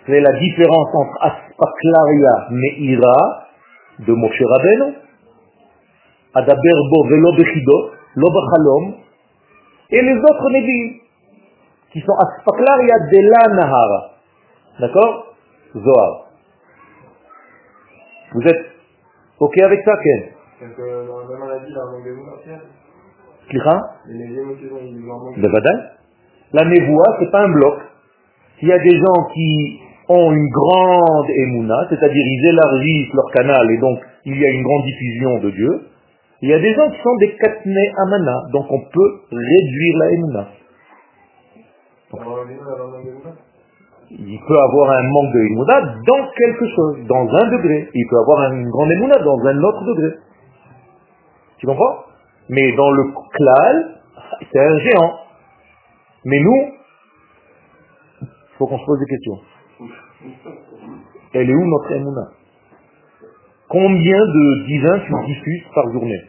C'est 0.06 0.22
la 0.22 0.40
différence 0.40 0.88
entre 0.96 1.18
Aspaklaria 1.22 2.48
Meira 2.52 3.48
de 4.00 4.14
Moshe 4.14 4.42
Rabbeinu 4.42 4.96
Adaberbo 6.34 7.08
Velo 7.10 7.34
Bechido, 7.34 7.92
Lo 8.16 8.28
et 9.90 10.02
les 10.02 10.18
autres 10.18 10.50
Nevi'im, 10.50 11.00
qui 11.92 12.02
sont 12.02 12.14
Aspaklaria 12.14 12.96
de 13.12 13.30
la 13.30 13.56
Nahara. 13.56 14.12
D'accord? 14.80 15.36
Zohar. 15.76 16.28
Vous 18.34 18.42
êtes 18.42 18.77
OK 19.40 19.58
avec 19.60 19.80
ça, 19.86 19.94
Ken. 20.04 20.24
Donc, 20.62 20.80
euh, 20.80 21.06
la 21.30 21.38
maladie, 21.38 21.72
la 21.74 21.86
La 26.54 26.66
névoie, 26.66 27.18
c'est 27.20 27.32
pas 27.32 27.44
un 27.44 27.50
bloc. 27.50 27.76
S'il 28.58 28.70
y 28.70 28.74
a 28.74 28.80
des 28.80 28.98
gens 28.98 29.24
qui 29.34 29.80
ont 30.10 30.32
une 30.32 30.50
grande 30.50 31.30
émouna, 31.30 31.86
c'est-à-dire 31.90 32.24
ils 32.26 32.48
élargissent 32.48 33.14
leur 33.14 33.32
canal 33.34 33.72
et 33.72 33.78
donc 33.78 34.00
il 34.26 34.38
y 34.38 34.46
a 34.46 34.50
une 34.50 34.64
grande 34.64 34.84
diffusion 34.86 35.40
de 35.40 35.52
Dieu, 35.52 35.82
il 36.42 36.50
y 36.50 36.54
a 36.54 36.60
des 36.60 36.74
gens 36.74 36.90
qui 36.90 37.02
sont 37.02 37.16
des 37.18 37.36
katne 37.36 37.78
amana, 37.98 38.44
donc 38.52 38.66
on 38.72 38.80
peut 38.80 39.22
réduire 39.32 39.98
la 39.98 40.12
émouna. 40.12 40.48
Il 44.10 44.40
peut 44.48 44.58
avoir 44.58 44.92
un 44.92 45.04
manque 45.04 45.34
de 45.34 45.40
émouna 45.52 45.82
dans 45.82 46.32
quelque 46.38 46.66
chose, 46.76 47.06
dans 47.08 47.28
un 47.28 47.52
degré. 47.52 47.90
Il 47.94 48.08
peut 48.10 48.20
avoir 48.20 48.52
une 48.54 48.70
grande 48.70 48.92
émouna 48.92 49.18
dans 49.20 49.38
un 49.38 49.64
autre 49.64 49.84
degré. 49.84 50.16
Tu 51.58 51.66
comprends? 51.66 52.06
Mais 52.50 52.72
dans 52.78 52.92
le 52.92 53.04
klal, 53.34 54.02
c'est 54.52 54.60
un 54.60 54.78
géant. 54.80 55.14
Mais 56.24 56.40
nous, 56.40 56.72
il 58.22 58.28
faut 58.58 58.68
qu'on 58.68 58.80
se 58.80 58.86
pose 58.86 59.00
des 59.00 59.06
questions. 59.06 59.40
Elle 61.34 61.50
est 61.50 61.54
où 61.54 61.66
notre 61.66 61.92
émouna 61.92 62.32
Combien 63.70 64.20
de 64.20 64.66
divins 64.68 65.00
tu 65.00 65.12
diffuses 65.26 65.64
par 65.76 65.92
journée? 65.92 66.22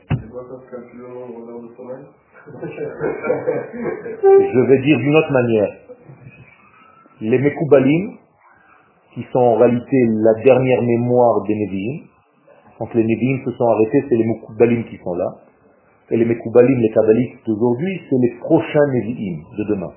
Je 4.25 4.61
vais 4.67 4.79
dire 4.79 4.99
d'une 4.99 5.15
autre 5.15 5.33
manière. 5.33 5.88
Les 7.21 7.39
Mekoubalim, 7.39 8.17
qui 9.15 9.25
sont 9.33 9.39
en 9.39 9.55
réalité 9.57 9.97
la 10.07 10.35
dernière 10.45 10.83
mémoire 10.83 11.43
des 11.43 11.55
Nevi'im, 11.55 12.05
quand 12.79 12.95
les 12.95 13.03
Nevi'im 13.03 13.45
se 13.45 13.51
sont 13.53 13.67
arrêtés, 13.67 14.05
c'est 14.09 14.17
les 14.17 14.25
Mekoubalim 14.25 14.85
qui 14.85 14.99
sont 14.99 15.15
là. 15.15 15.37
Et 16.11 16.17
les 16.17 16.25
Mekoubalim, 16.25 16.79
les 16.79 16.91
Kabbalistes 16.91 17.45
d'aujourd'hui, 17.47 18.01
c'est 18.09 18.17
les 18.21 18.39
prochains 18.41 18.87
Nevi'im 18.93 19.43
de 19.59 19.65
demain. 19.65 19.93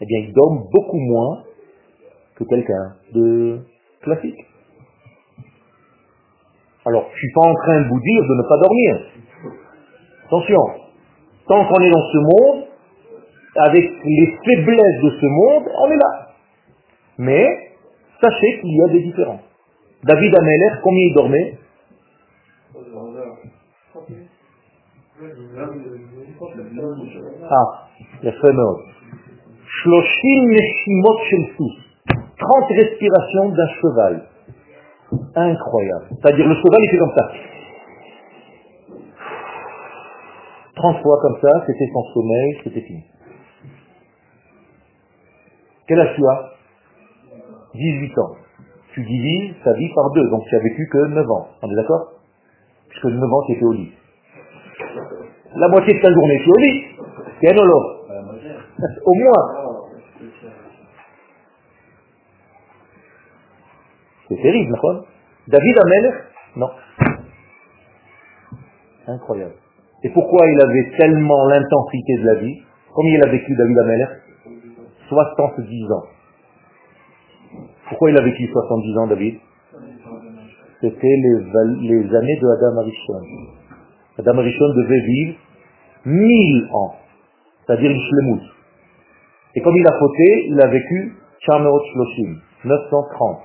eh 0.00 0.06
bien, 0.06 0.18
il 0.20 0.32
dorment 0.32 0.64
beaucoup 0.72 0.98
moins 0.98 1.42
que 2.34 2.44
quelqu'un 2.44 2.96
de 3.14 3.60
classique. 4.02 4.44
Alors, 6.84 7.08
je 7.12 7.18
suis 7.18 7.32
pas 7.32 7.48
en 7.48 7.54
train 7.54 7.80
de 7.82 7.88
vous 7.88 8.00
dire 8.00 8.22
de 8.22 8.34
ne 8.34 8.48
pas 8.48 8.58
dormir. 8.62 8.96
Attention, 10.26 10.60
tant 11.48 11.64
qu'on 11.64 11.82
est 11.82 11.90
dans 11.90 12.08
ce 12.12 12.18
monde, 12.18 12.65
avec 13.58 13.90
les 14.04 14.38
faiblesses 14.44 15.02
de 15.02 15.10
ce 15.20 15.26
monde, 15.26 15.64
on 15.82 15.90
est 15.90 15.96
là. 15.96 16.28
Mais, 17.18 17.70
sachez 18.20 18.60
qu'il 18.60 18.76
y 18.76 18.82
a 18.82 18.88
des 18.88 19.00
différences. 19.00 19.40
David 20.04 20.34
Ameller, 20.38 20.80
combien 20.82 21.02
il 21.02 21.14
dormait? 21.14 21.58
Ah, 27.50 27.88
Neshimot 30.26 31.18
Shel 31.30 31.46
30 32.38 32.68
respirations 32.68 33.48
d'un 33.50 33.68
cheval. 33.80 34.28
Incroyable. 35.34 36.06
C'est-à-dire 36.10 36.46
le 36.46 36.54
cheval 36.54 36.80
il 36.82 36.90
fait 36.90 36.98
comme 36.98 37.14
ça. 37.16 37.32
30 40.76 41.02
fois 41.02 41.18
comme 41.22 41.38
ça, 41.40 41.64
c'était 41.66 41.88
son 41.92 42.02
sommeil, 42.12 42.58
c'était 42.62 42.82
fini. 42.82 43.02
Quel 45.86 46.00
âge 46.00 46.14
tu 46.16 46.22
as? 46.26 46.52
18 47.74 48.18
ans. 48.18 48.36
Tu 48.92 49.04
divises 49.04 49.54
ta 49.62 49.72
vie 49.74 49.92
par 49.94 50.10
deux, 50.12 50.28
donc 50.30 50.44
tu 50.48 50.56
as 50.56 50.60
vécu 50.60 50.88
que 50.90 51.06
9 51.08 51.30
ans. 51.30 51.48
On 51.62 51.70
est 51.70 51.76
d'accord? 51.76 52.12
Puisque 52.88 53.04
9 53.04 53.22
ans, 53.22 53.42
tu 53.46 53.52
étais 53.52 53.64
au 53.64 53.72
lit. 53.72 53.92
La 55.54 55.68
moitié 55.68 55.94
de 55.94 56.00
ta 56.00 56.12
journée, 56.12 56.38
tu 56.42 56.48
es 56.48 56.52
au 56.52 56.56
lit. 56.56 56.84
C'est 57.40 57.50
un 57.50 57.56
Au 59.04 59.14
moins. 59.14 59.76
C'est 64.28 64.42
terrible, 64.42 64.72
non 64.82 65.04
David 65.48 65.78
Amel 65.84 66.14
Non. 66.56 66.70
Incroyable. 69.06 69.54
Et 70.02 70.10
pourquoi 70.10 70.46
il 70.46 70.60
avait 70.60 70.96
tellement 70.96 71.46
l'intensité 71.46 72.14
de 72.18 72.26
la 72.26 72.34
vie? 72.40 72.62
Combien 72.92 73.18
il 73.18 73.28
a 73.28 73.30
vécu 73.30 73.54
David 73.54 73.78
Ameller 73.78 74.06
70 75.08 75.92
ans. 75.92 76.04
Pourquoi 77.88 78.10
il 78.10 78.18
a 78.18 78.22
vécu 78.22 78.46
70 78.46 78.98
ans, 78.98 79.06
David? 79.06 79.38
C'était 80.80 81.06
les, 81.06 82.14
années 82.14 82.38
de 82.40 82.48
Adam 82.48 82.80
Arishon. 82.80 83.20
Adam 84.18 84.38
Arishon 84.38 84.68
devait 84.74 85.00
vivre 85.00 85.38
1000 86.04 86.68
ans, 86.72 86.94
c'est-à-dire 87.66 87.90
une 87.90 88.00
shlemut. 88.00 88.42
Et 89.54 89.62
comme 89.62 89.76
il 89.76 89.86
a 89.86 89.98
fauté, 89.98 90.46
il 90.48 90.60
a 90.60 90.68
vécu 90.68 91.16
Chameot 91.40 91.80
Shloshim, 91.92 92.36
930. 92.64 93.38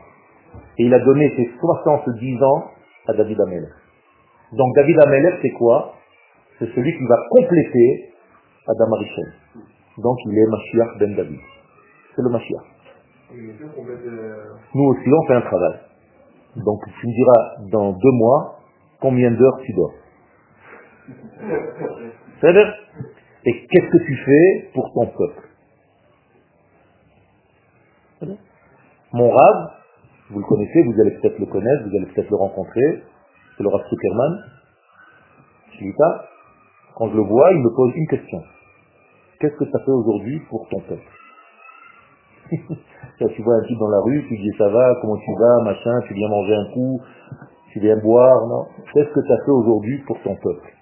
Et 0.80 0.86
il 0.86 0.94
a 0.94 1.00
donné 1.00 1.30
ses 1.38 1.50
70 1.60 2.44
ans 2.44 2.66
à 3.08 3.14
David 3.14 3.40
Ameller. 3.40 3.72
Donc 4.54 4.76
David 4.76 5.00
Ameller, 5.00 5.38
c'est 5.42 5.52
quoi? 5.52 5.94
C'est 6.60 6.70
celui 6.76 6.92
qui 6.98 7.06
va 7.06 7.16
compléter 7.30 8.14
Adam 8.68 8.92
Arishon. 8.94 9.41
Donc 9.98 10.18
il 10.26 10.38
est 10.38 10.48
Mashiach 10.48 10.98
ben 11.00 11.16
David. 11.16 11.40
C'est 12.16 12.22
le 12.22 12.30
Mashiach. 12.30 12.64
Nous 14.74 14.84
aussi, 14.84 15.10
on 15.10 15.28
fait 15.28 15.36
un 15.36 15.42
travail. 15.42 15.80
Donc 16.56 16.82
tu 17.00 17.08
me 17.08 17.14
diras 17.14 17.70
dans 17.72 17.92
deux 17.94 18.12
mois 18.12 18.60
combien 19.00 19.32
d'heures 19.32 19.60
tu 19.64 19.74
dors. 19.74 19.94
C'est-à-dire 22.40 22.74
Et 23.46 23.68
qu'est-ce 23.68 23.90
que 23.90 24.06
tu 24.06 24.16
fais 24.18 24.72
pour 24.74 24.94
ton 24.94 25.08
peuple? 25.08 25.48
Mon 29.14 29.30
rave, 29.30 29.72
vous 30.30 30.40
le 30.40 30.46
connaissez, 30.46 30.84
vous 30.84 31.02
allez 31.02 31.12
peut-être 31.20 31.40
le 31.40 31.48
connaître, 31.48 31.84
vous 31.84 31.96
allez 31.98 32.06
peut-être 32.14 32.30
le 32.30 32.36
rencontrer, 32.36 33.04
c'est 33.58 33.64
le 33.64 33.70
Rav 33.70 33.82
Zuckerman. 33.90 34.44
pas. 35.98 36.26
Quand 36.96 37.10
je 37.10 37.16
le 37.16 37.24
vois, 37.24 37.52
il 37.52 37.60
me 37.60 37.76
pose 37.76 37.94
une 37.96 38.08
question. 38.08 38.44
Qu'est-ce 39.42 39.56
que 39.56 39.66
ça 39.72 39.80
fait 39.80 39.92
aujourd'hui 39.92 40.40
pour 40.50 40.70
ton 40.70 40.80
peuple 40.82 41.02
tu 43.36 43.42
vois 43.44 43.56
un 43.56 43.64
type 43.64 43.78
dans 43.80 43.90
la 43.90 44.02
rue, 44.02 44.26
tu 44.28 44.38
dis 44.38 44.52
ça 44.58 44.68
va, 44.70 44.96
comment 45.02 45.18
tu 45.18 45.32
vas, 45.40 45.64
machin, 45.64 46.02
tu 46.08 46.14
viens 46.14 46.28
manger 46.28 46.56
un 46.56 46.74
coup, 46.74 47.02
tu 47.72 47.80
viens 47.80 47.98
boire, 47.98 48.48
non? 48.48 48.66
Qu'est-ce 48.94 49.10
que 49.10 49.22
ça 49.22 49.38
fait 49.46 49.52
aujourd'hui 49.52 50.00
pour 50.06 50.22
ton 50.22 50.36
peuple? 50.36 50.74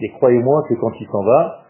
Et 0.00 0.08
croyez-moi 0.10 0.64
que 0.68 0.74
quand 0.74 0.90
il 1.00 1.06
s'en 1.06 1.22
va, 1.22 1.64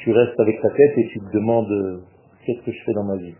tu 0.00 0.12
restes 0.12 0.40
avec 0.40 0.60
ta 0.62 0.70
tête 0.70 0.98
et 0.98 1.08
tu 1.08 1.20
te 1.20 1.32
demandes 1.32 2.02
qu'est-ce 2.44 2.64
que 2.64 2.72
je 2.72 2.84
fais 2.84 2.94
dans 2.94 3.04
ma 3.04 3.16
vie? 3.16 3.34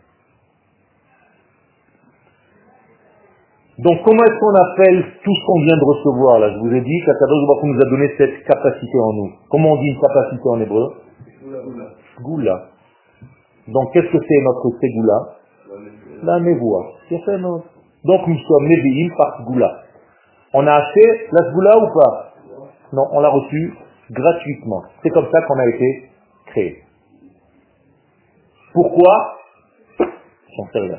Donc 3.79 4.03
comment 4.05 4.25
est-ce 4.25 4.39
qu'on 4.41 4.55
appelle 4.55 5.05
tout 5.23 5.35
ce 5.35 5.47
qu'on 5.47 5.61
vient 5.61 5.77
de 5.77 5.85
recevoir 5.85 6.41
là? 6.41 6.51
Je 6.51 6.59
vous 6.59 6.75
ai 6.75 6.81
dit 6.81 7.01
qu'Akadosh 7.07 7.47
Baruch 7.47 7.63
nous 7.63 7.81
a 7.81 7.85
donné 7.91 8.11
cette 8.19 8.45
capacité 8.45 8.99
en 8.99 9.13
nous. 9.13 9.31
Comment 9.51 9.73
on 9.73 9.77
dit 9.77 9.89
une 9.89 10.01
capacité 10.01 10.49
en 10.49 10.61
hébreu? 10.61 10.95
Goula. 12.21 12.71
Donc 13.69 13.93
qu'est-ce 13.93 14.11
que 14.11 14.19
c'est 14.19 14.41
notre 14.43 14.71
Ségoula? 14.81 15.37
La 16.25 16.41
Nevoa. 16.41 16.87
Donc 18.05 18.27
nous 18.27 18.39
sommes 18.39 18.67
Nevi'im 18.67 19.15
par 19.17 19.45
Goula. 19.45 19.83
On 20.55 20.67
a 20.67 20.73
acheté 20.73 21.29
la 21.31 21.53
Goula 21.53 21.79
ou 21.79 21.87
pas? 21.95 22.33
Non, 22.93 23.07
on 23.13 23.21
l'a 23.21 23.29
reçu 23.29 23.75
gratuitement. 24.11 24.83
C'est 25.03 25.11
comme 25.11 25.29
ça 25.31 25.43
qu'on 25.43 25.59
a 25.59 25.67
été 25.69 26.11
créé. 26.47 26.83
Pourquoi? 28.73 29.37
J'en 29.99 30.67
sais 30.73 30.81
rien. 30.81 30.99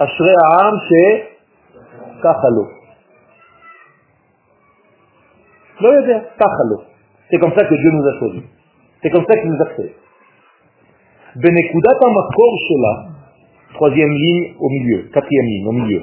Ashrei 0.00 0.34
Aham, 0.34 0.80
c'est 0.88 1.28
Kachalo. 2.22 2.66
C'est 7.30 7.38
comme 7.38 7.52
ça 7.52 7.64
que 7.64 7.74
Dieu 7.74 7.90
nous 7.90 8.06
a 8.06 8.18
choisis. 8.18 8.42
C'est 9.02 9.10
comme 9.10 9.24
ça 9.28 9.36
qu'il 9.38 9.50
nous 9.50 9.62
a 9.62 9.66
créés. 9.66 9.94
Benekudat 11.36 11.98
Amakor 12.02 12.58
Shela, 12.66 13.06
troisième 13.74 14.10
ligne 14.10 14.54
au 14.58 14.68
milieu, 14.68 15.10
quatrième 15.12 15.46
ligne 15.46 15.66
au 15.68 15.72
milieu. 15.72 16.02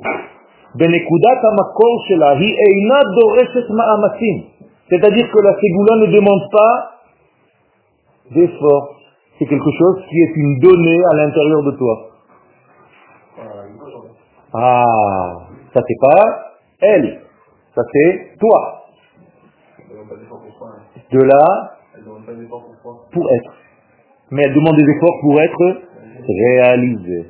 Benekudat 0.75 1.41
Amakor 1.43 2.05
Shela, 2.07 2.35
hi 2.39 2.53
eina 2.53 3.01
doreshet 3.15 3.67
ma'amasim. 3.69 4.43
C'est-à-dire 4.89 5.29
que 5.29 5.39
la 5.39 5.55
Ségoula 5.59 6.07
ne 6.07 6.11
demande 6.13 6.41
pas 6.51 6.91
d'effort. 8.31 8.95
C'est 9.37 9.45
quelque 9.45 9.71
chose 9.71 10.03
qui 10.09 10.17
est 10.17 10.33
une 10.35 10.59
donnée 10.59 11.01
à 11.11 11.15
l'intérieur 11.15 11.63
de 11.63 11.71
toi. 11.71 12.06
Ah, 14.53 15.47
ça 15.73 15.81
c'est 15.87 15.99
pas 16.01 16.53
elle, 16.81 17.21
ça 17.75 17.81
c'est 17.91 18.37
toi. 18.39 18.85
De 21.11 21.19
là, 21.19 21.77
pour 23.11 23.31
être. 23.31 23.53
Mais 24.31 24.43
elle 24.43 24.53
demande 24.53 24.75
des 24.75 24.91
efforts 24.91 25.19
pour 25.21 25.41
être 25.41 25.81
réalisée. 26.27 27.25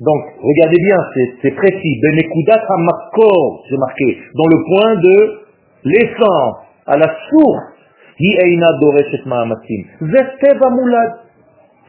Donc, 0.00 0.22
regardez 0.40 0.76
bien, 0.78 0.96
c'est 1.42 1.50
précis. 1.56 2.00
Benekudat 2.02 2.64
hamakor, 2.68 3.64
c'est 3.68 3.78
marqué, 3.78 4.18
dans 4.34 4.46
le 4.46 4.64
point 4.64 4.94
de 4.96 5.40
l'essence, 5.84 6.56
à 6.86 6.96
la 6.96 7.08
source. 7.28 7.74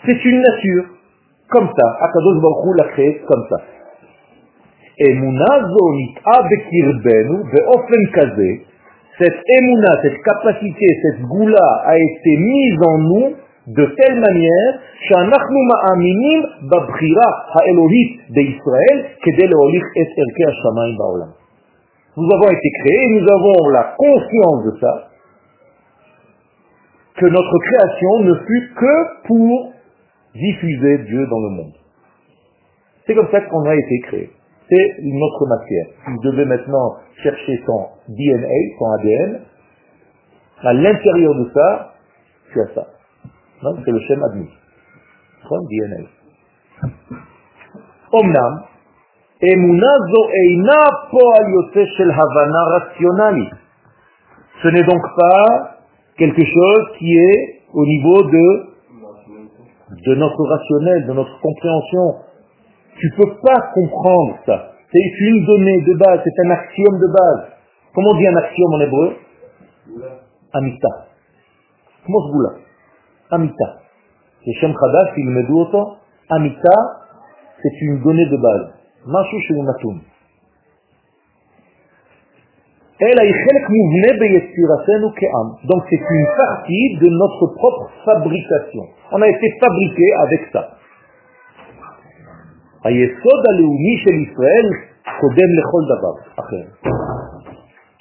C'est 0.05 0.25
une 0.25 0.41
nature 0.41 0.85
Comme 1.50 1.68
ça. 1.76 1.86
Akadosh 2.00 2.40
Baruch 2.42 2.76
l'a 2.78 2.88
créé 2.92 3.20
comme 3.28 3.44
ça. 3.50 3.58
אמונה 5.02 5.52
זו 5.70 5.84
ניטעה 5.98 6.38
בקרבנו 6.50 7.36
באופן 7.52 8.02
כזה, 8.14 8.50
cette 9.18 9.42
émouna, 9.58 9.92
cette 10.02 10.20
capacité, 10.22 10.86
cette 11.02 11.22
goula 11.22 11.68
a 11.84 11.96
été 11.96 12.32
mise 12.36 12.80
en 12.86 12.98
nous 12.98 13.34
de 13.66 13.84
telle 13.96 14.18
manière 14.20 14.72
שאנחנו 15.06 15.58
מאמינים 15.70 16.40
בבחירה 16.70 17.28
האלוהית 17.54 18.12
בישראל 18.30 18.98
כדי 19.22 19.46
להוליך 19.46 19.84
את 20.00 20.10
ערכי 20.18 20.44
השמיים 20.50 20.96
בעולם. 20.98 21.30
Nous 22.16 22.30
avons 22.36 22.50
été 22.56 22.70
créés 22.78 23.02
et 23.06 23.12
nous 23.18 23.26
avons 23.36 23.68
la 23.70 23.94
conscience 23.98 24.60
de 24.66 24.72
ça, 24.80 24.94
que 27.18 27.26
notre 27.26 27.58
création 27.58 28.12
ne 28.20 28.34
fut 28.46 28.72
que 28.76 29.26
pour 29.26 29.72
diffuser 30.39 30.97
Dieu 31.05 31.27
dans 31.27 31.39
le 31.39 31.49
monde. 31.49 31.73
C'est 33.05 33.15
comme 33.15 33.29
ça 33.31 33.41
qu'on 33.41 33.65
a 33.65 33.75
été 33.75 33.99
créé. 34.07 34.29
C'est 34.69 34.95
une 35.01 35.21
autre 35.21 35.47
matière. 35.47 35.87
Vous 36.07 36.31
devez 36.31 36.45
maintenant 36.45 36.97
chercher 37.23 37.59
son 37.65 37.87
DNA, 38.07 38.47
son 38.77 38.91
ADN. 38.99 39.41
À 40.61 40.73
l'intérieur 40.73 41.33
de 41.35 41.49
ça, 41.53 41.93
tu 42.53 42.61
as 42.61 42.67
ça. 42.75 42.87
C'est 43.61 43.91
le 43.91 43.99
schéma 44.01 44.25
admis. 44.27 44.49
Son 45.47 45.57
DNA. 45.69 46.07
Omnam, 48.11 48.63
Emuna 49.41 49.91
zo 50.11 50.21
eina 50.35 50.79
poal 51.11 51.45
yotse 51.53 51.85
shel 51.95 52.11
havana 52.11 52.63
rationali. 52.75 53.49
Ce 54.61 54.67
n'est 54.67 54.83
donc 54.83 55.01
pas 55.15 55.77
quelque 56.17 56.43
chose 56.43 56.97
qui 56.97 57.17
est 57.17 57.61
au 57.73 57.85
niveau 57.85 58.23
de 58.23 58.68
de 59.91 60.15
notre 60.15 60.45
rationnel, 60.45 61.07
de 61.07 61.13
notre 61.13 61.39
compréhension. 61.41 62.15
Tu 62.97 63.07
ne 63.07 63.23
peux 63.23 63.35
pas 63.41 63.71
comprendre 63.73 64.37
ça. 64.45 64.71
C'est 64.91 64.99
une 64.99 65.45
donnée 65.45 65.81
de 65.81 65.97
base, 65.97 66.21
c'est 66.23 66.45
un 66.45 66.49
axiome 66.51 66.99
de 66.99 67.07
base. 67.07 67.51
Comment 67.93 68.09
on 68.11 68.17
dit 68.17 68.27
un 68.27 68.35
axiome 68.35 68.73
en 68.73 68.79
hébreu? 68.81 69.15
Amita. 70.53 70.89
Comment 72.05 72.51
Amita. 73.31 73.65
C'est 74.43 74.53
Shem 74.53 74.73
Khadash, 74.73 75.13
il 75.17 75.29
me 75.29 75.43
dit 75.43 75.51
autant. 75.51 75.97
Amita, 76.29 76.75
c'est 77.61 77.81
une 77.81 78.01
donnée 78.01 78.25
de 78.25 78.37
base. 78.37 78.73
Donc 85.63 85.83
c'est 85.89 85.95
une 85.95 86.27
partie 86.35 86.97
de 86.99 87.07
notre 87.07 87.47
propre 87.55 87.89
fabrication. 88.03 88.83
On 89.13 89.21
a 89.21 89.27
été 89.27 89.47
fabriqué 89.61 90.13
avec 90.13 90.41
ça. 90.51 90.75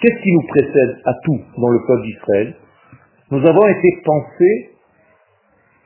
Qu'est-ce 0.00 0.22
qui 0.22 0.32
nous 0.32 0.46
précède 0.48 0.96
à 1.04 1.12
tout 1.24 1.40
dans 1.58 1.68
le 1.68 1.78
peuple 1.86 2.02
d'Israël? 2.02 2.54
Nous 3.30 3.46
avons 3.46 3.68
été 3.68 4.02
pensés 4.04 4.70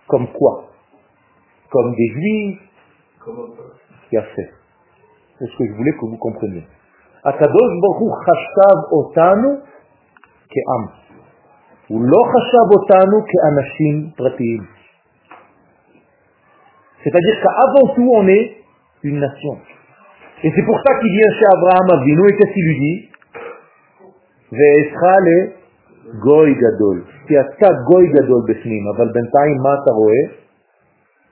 comme 0.08 0.28
quoi? 0.28 0.70
Comme 1.70 1.94
des 1.94 2.08
juifs 2.08 2.60
qui 4.08 4.16
a 4.16 4.22
fait. 4.22 4.50
C'est 5.38 5.46
ce 5.46 5.56
que 5.58 5.66
je 5.66 5.72
voulais 5.72 5.92
que 5.92 6.06
vous 6.06 6.18
compreniez? 6.18 6.64
Akadosh 7.23 7.73
Baruch 7.81 8.17
chashav 8.25 8.79
otanu 8.91 9.49
ke'am. 10.49 10.83
Ou 11.89 11.99
lo 11.99 12.21
chashav 12.33 12.69
otanu 12.77 13.23
ke'anashim 13.23 14.11
pratim. 14.17 14.63
C'est-à-dire 17.03 17.37
qu'avant 17.41 17.93
tout, 17.95 18.11
on 18.13 18.27
est 18.27 18.57
une 19.03 19.19
nation. 19.19 19.57
Et 20.43 20.51
c'est 20.55 20.63
pour 20.63 20.77
ça 20.79 20.99
qu'il 20.99 21.11
vient 21.11 21.31
chez 21.39 21.45
Abraham 21.57 21.99
Avinu 21.99 22.29
et 22.29 22.35
qu'est-ce 22.37 22.53
qu'il 22.53 22.65
lui 22.65 22.79
dit 22.79 23.09
ואעשך 24.51 25.01
לגוי 25.27 26.53
גדול. 26.53 27.03
כי 27.27 27.33
אתה 27.39 27.67
גוי 27.83 28.07
גדול 28.07 28.41
בפנים, 28.49 28.83
אבל 28.95 29.07
בינתיים 29.13 29.57
מה 29.63 29.73
אתה 29.83 29.91
רואה? 29.91 30.23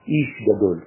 איש 0.08 0.32
גדול. 0.48 0.78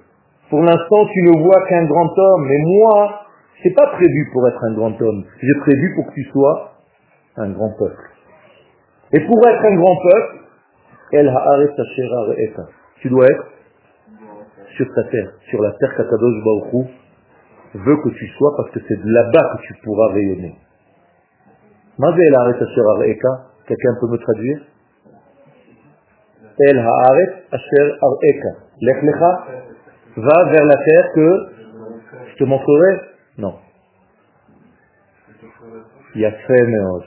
Pour 0.49 0.61
l'instant, 0.61 1.05
tu 1.13 1.21
ne 1.29 1.43
vois 1.43 1.61
qu'un 1.67 1.85
grand 1.85 2.13
homme, 2.17 2.45
mais 2.49 2.57
moi, 2.57 3.21
c'est 3.62 3.74
pas 3.74 3.86
prévu 3.92 4.30
pour 4.32 4.46
être 4.48 4.62
un 4.64 4.74
grand 4.74 5.00
homme. 5.00 5.24
J'ai 5.40 5.60
prévu 5.60 5.94
pour 5.94 6.06
que 6.06 6.14
tu 6.14 6.24
sois 6.24 6.72
un 7.36 7.50
grand 7.50 7.70
peuple. 7.78 8.10
Et 9.12 9.20
pour 9.20 9.48
être 9.48 9.64
un 9.64 9.76
grand 9.76 9.96
peuple, 10.02 10.44
El 11.12 11.32
Tu 13.00 13.08
dois 13.08 13.26
être 13.26 13.46
sur 14.76 14.92
ta 14.94 15.04
terre, 15.04 15.32
sur 15.48 15.62
la 15.62 15.70
terre 15.72 15.94
qu'Akadosh 15.96 16.44
Baruch 16.44 16.88
veut 17.74 17.96
que 18.02 18.08
tu 18.10 18.26
sois 18.38 18.54
parce 18.56 18.70
que 18.70 18.80
c'est 18.88 19.00
de 19.00 19.08
là-bas 19.08 19.56
que 19.56 19.66
tu 19.66 19.74
pourras 19.84 20.12
rayonner. 20.12 20.58
El 21.98 22.36
Quelqu'un 23.66 23.94
peut 24.00 24.08
me 24.08 24.18
traduire? 24.18 24.60
El 26.58 26.78
Haaret 26.78 27.44
Asher 27.52 27.92
Areka. 28.02 28.50
Va 30.16 30.44
vers 30.50 30.64
la 30.64 30.76
terre 30.76 31.12
que 31.14 31.48
je 32.30 32.36
te 32.36 32.44
montrerai. 32.44 33.13
Non. 33.37 33.53
יפה 36.15 36.59
מאוד. 36.67 37.03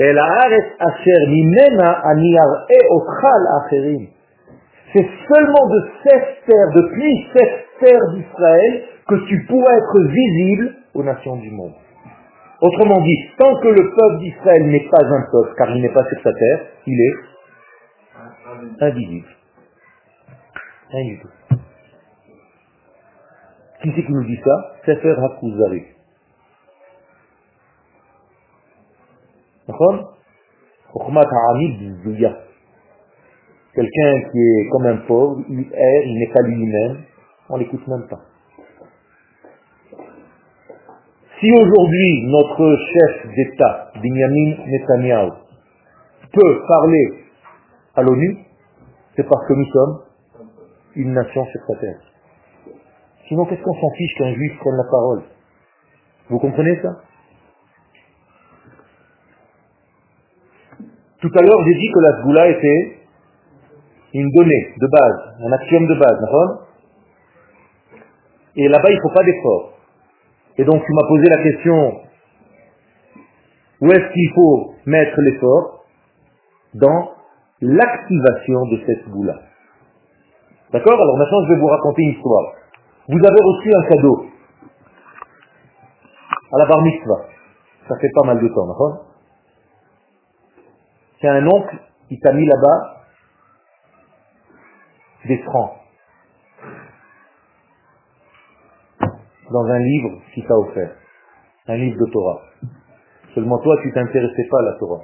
אל 0.00 0.18
הארץ 0.18 0.66
אשר 0.78 1.20
ממנה 1.28 1.88
אני 2.10 2.30
אראה 2.44 2.82
אותך 2.94 3.20
לאחרים. 3.44 4.06
C'est 4.92 5.08
seulement 5.28 5.66
de 5.68 5.80
cette 6.02 6.44
terre, 6.46 6.68
depuis 6.74 7.26
cette 7.32 7.66
terre 7.78 8.04
d'Israël, 8.12 8.82
que 9.08 9.14
tu 9.28 9.46
pourras 9.46 9.76
être 9.76 10.00
visible 10.08 10.74
aux 10.94 11.04
nations 11.04 11.36
du 11.36 11.50
monde. 11.52 11.74
Autrement 12.60 13.00
dit, 13.02 13.18
tant 13.38 13.54
que 13.60 13.68
le 13.68 13.84
peuple 13.96 14.18
d'Israël 14.18 14.66
n'est 14.66 14.88
pas 14.90 15.06
un 15.06 15.22
peuple, 15.30 15.54
car 15.56 15.70
il 15.70 15.82
n'est 15.82 15.92
pas 15.92 16.04
sur 16.08 16.20
sa 16.24 16.32
terre, 16.32 16.60
il 16.86 17.00
est 17.00 17.14
invisible. 18.84 19.28
Rien 20.90 21.04
du 21.04 21.20
tout. 21.20 21.43
Qui 23.85 23.91
c'est 23.95 24.03
qui 24.03 24.11
nous 24.11 24.23
dit 24.23 24.39
ça? 24.43 24.73
Sefer 24.83 25.13
HaKuzari. 25.13 25.83
D'accord? 29.67 30.17
Quelqu'un 33.75 34.29
qui 34.31 34.39
est 34.39 34.69
comme 34.71 34.87
un 34.87 34.97
pauvre, 35.05 35.43
il 35.49 35.59
est, 35.59 36.03
il 36.07 36.17
n'est 36.17 36.33
pas 36.33 36.41
lui-même, 36.41 37.03
on 37.47 37.57
l'écoute 37.57 37.87
même 37.87 38.07
pas. 38.09 38.21
Si 41.39 41.51
aujourd'hui 41.51 42.23
notre 42.25 42.77
chef 42.91 43.27
d'État, 43.35 43.91
Benjamin 44.01 44.65
Netanyahu, 44.65 45.29
peut 46.33 46.61
parler 46.67 47.23
à 47.93 48.01
l'ONU, 48.01 48.37
c'est 49.15 49.29
parce 49.29 49.47
que 49.47 49.53
nous 49.53 49.65
sommes 49.65 50.01
une 50.95 51.13
nation 51.13 51.45
sur 51.45 51.61
sa 51.67 51.79
terre. 51.81 52.14
Sinon, 53.27 53.45
qu'est-ce 53.45 53.61
qu'on 53.61 53.73
s'en 53.73 53.89
fiche 53.97 54.13
qu'un 54.17 54.33
juif 54.33 54.57
prenne 54.59 54.77
la 54.77 54.83
parole? 54.89 55.23
Vous 56.29 56.39
comprenez 56.39 56.79
ça? 56.81 57.01
Tout 61.21 61.31
à 61.33 61.41
l'heure, 61.41 61.63
j'ai 61.65 61.73
dit 61.73 61.91
que 61.91 61.99
la 61.99 62.21
Sgoula 62.21 62.47
était 62.49 62.97
une 64.13 64.29
donnée 64.31 64.73
de 64.77 64.87
base, 64.87 65.35
un 65.43 65.51
axiome 65.51 65.87
de 65.87 65.95
base, 65.95 66.19
d'accord? 66.21 66.67
Et 68.55 68.67
là-bas, 68.67 68.89
il 68.89 68.95
ne 68.95 69.01
faut 69.01 69.13
pas 69.13 69.23
d'effort. 69.23 69.73
Et 70.57 70.63
donc, 70.63 70.83
tu 70.85 70.93
m'as 70.93 71.07
posé 71.07 71.27
la 71.29 71.43
question, 71.43 72.01
où 73.81 73.91
est-ce 73.91 74.13
qu'il 74.13 74.31
faut 74.35 74.75
mettre 74.85 75.19
l'effort? 75.21 75.85
Dans 76.75 77.11
l'activation 77.61 78.65
de 78.67 78.81
cette 78.85 79.03
Sgoula. 79.05 79.33
D'accord? 80.73 81.01
Alors 81.01 81.17
maintenant, 81.17 81.45
je 81.45 81.53
vais 81.53 81.59
vous 81.59 81.67
raconter 81.67 82.03
une 82.03 82.11
histoire. 82.11 82.53
Vous 83.07 83.19
avez 83.19 83.41
reçu 83.43 83.71
un 83.75 83.89
cadeau 83.89 84.25
à 86.51 86.57
la 86.57 86.65
bar 86.65 86.81
mitzvah. 86.81 87.25
Ça 87.87 87.95
fait 87.99 88.09
pas 88.15 88.25
mal 88.25 88.41
de 88.41 88.47
temps, 88.47 88.67
d'accord 88.67 89.05
C'est 91.21 91.27
un 91.27 91.45
oncle 91.45 91.77
qui 92.07 92.19
t'a 92.19 92.33
mis 92.33 92.45
là-bas 92.47 93.03
des 95.25 95.37
francs 95.43 95.71
dans 99.51 99.65
un 99.65 99.79
livre 99.79 100.21
qui 100.33 100.43
t'a 100.43 100.55
offert, 100.55 100.95
un 101.67 101.75
livre 101.75 101.97
de 102.03 102.11
Torah. 102.11 102.41
Seulement 103.35 103.59
toi, 103.59 103.75
tu 103.83 103.91
t'intéressais 103.93 104.47
pas 104.49 104.59
à 104.59 104.63
la 104.63 104.73
Torah. 104.79 105.01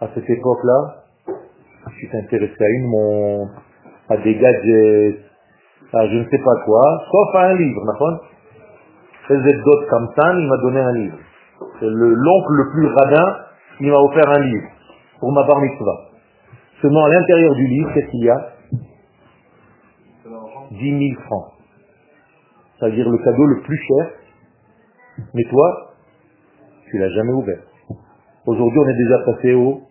À 0.00 0.08
cette 0.14 0.30
époque-là, 0.30 1.04
tu 1.98 2.08
t'intéressais 2.08 2.64
à 2.64 2.68
une 2.68 2.86
montre, 2.86 3.62
à 4.08 4.16
des 4.16 4.38
gadgets, 4.38 5.29
à 5.92 6.06
je 6.06 6.16
ne 6.16 6.24
sais 6.24 6.38
pas 6.38 6.64
quoi, 6.64 6.82
sauf 7.10 7.34
à 7.34 7.40
un 7.48 7.54
livre, 7.54 7.84
d'accord? 7.86 8.20
D'autres 9.28 9.86
comme 9.88 10.08
ça, 10.16 10.32
il 10.34 10.48
m'a 10.48 10.56
donné 10.56 10.80
un 10.80 10.92
livre. 10.92 11.16
C'est 11.78 11.86
l'oncle 11.86 12.52
le, 12.52 12.70
plus 12.72 12.86
radin, 12.86 13.36
il 13.80 13.90
m'a 13.90 13.98
offert 13.98 14.28
un 14.28 14.40
livre 14.40 14.68
pour 15.20 15.32
ma 15.32 15.44
bar 15.44 15.60
mitzvah. 15.60 16.00
Seulement 16.82 17.04
à 17.04 17.08
l'intérieur 17.10 17.54
du 17.54 17.66
livre, 17.66 17.90
qu'est-ce 17.94 18.10
qu'il 18.10 18.24
y 18.24 18.30
a? 18.30 18.52
10 20.72 21.14
000 21.14 21.22
francs. 21.26 21.52
C'est-à-dire 22.78 23.08
le 23.08 23.18
cadeau 23.18 23.46
le 23.46 23.60
plus 23.60 23.76
cher. 23.76 24.10
Mais 25.34 25.42
toi, 25.50 25.94
tu 26.90 26.98
l'as 26.98 27.10
jamais 27.10 27.32
ouvert. 27.32 27.60
Aujourd'hui, 28.46 28.78
on 28.78 28.88
est 28.88 28.96
déjà 28.96 29.18
passé 29.26 29.54
au, 29.54 29.82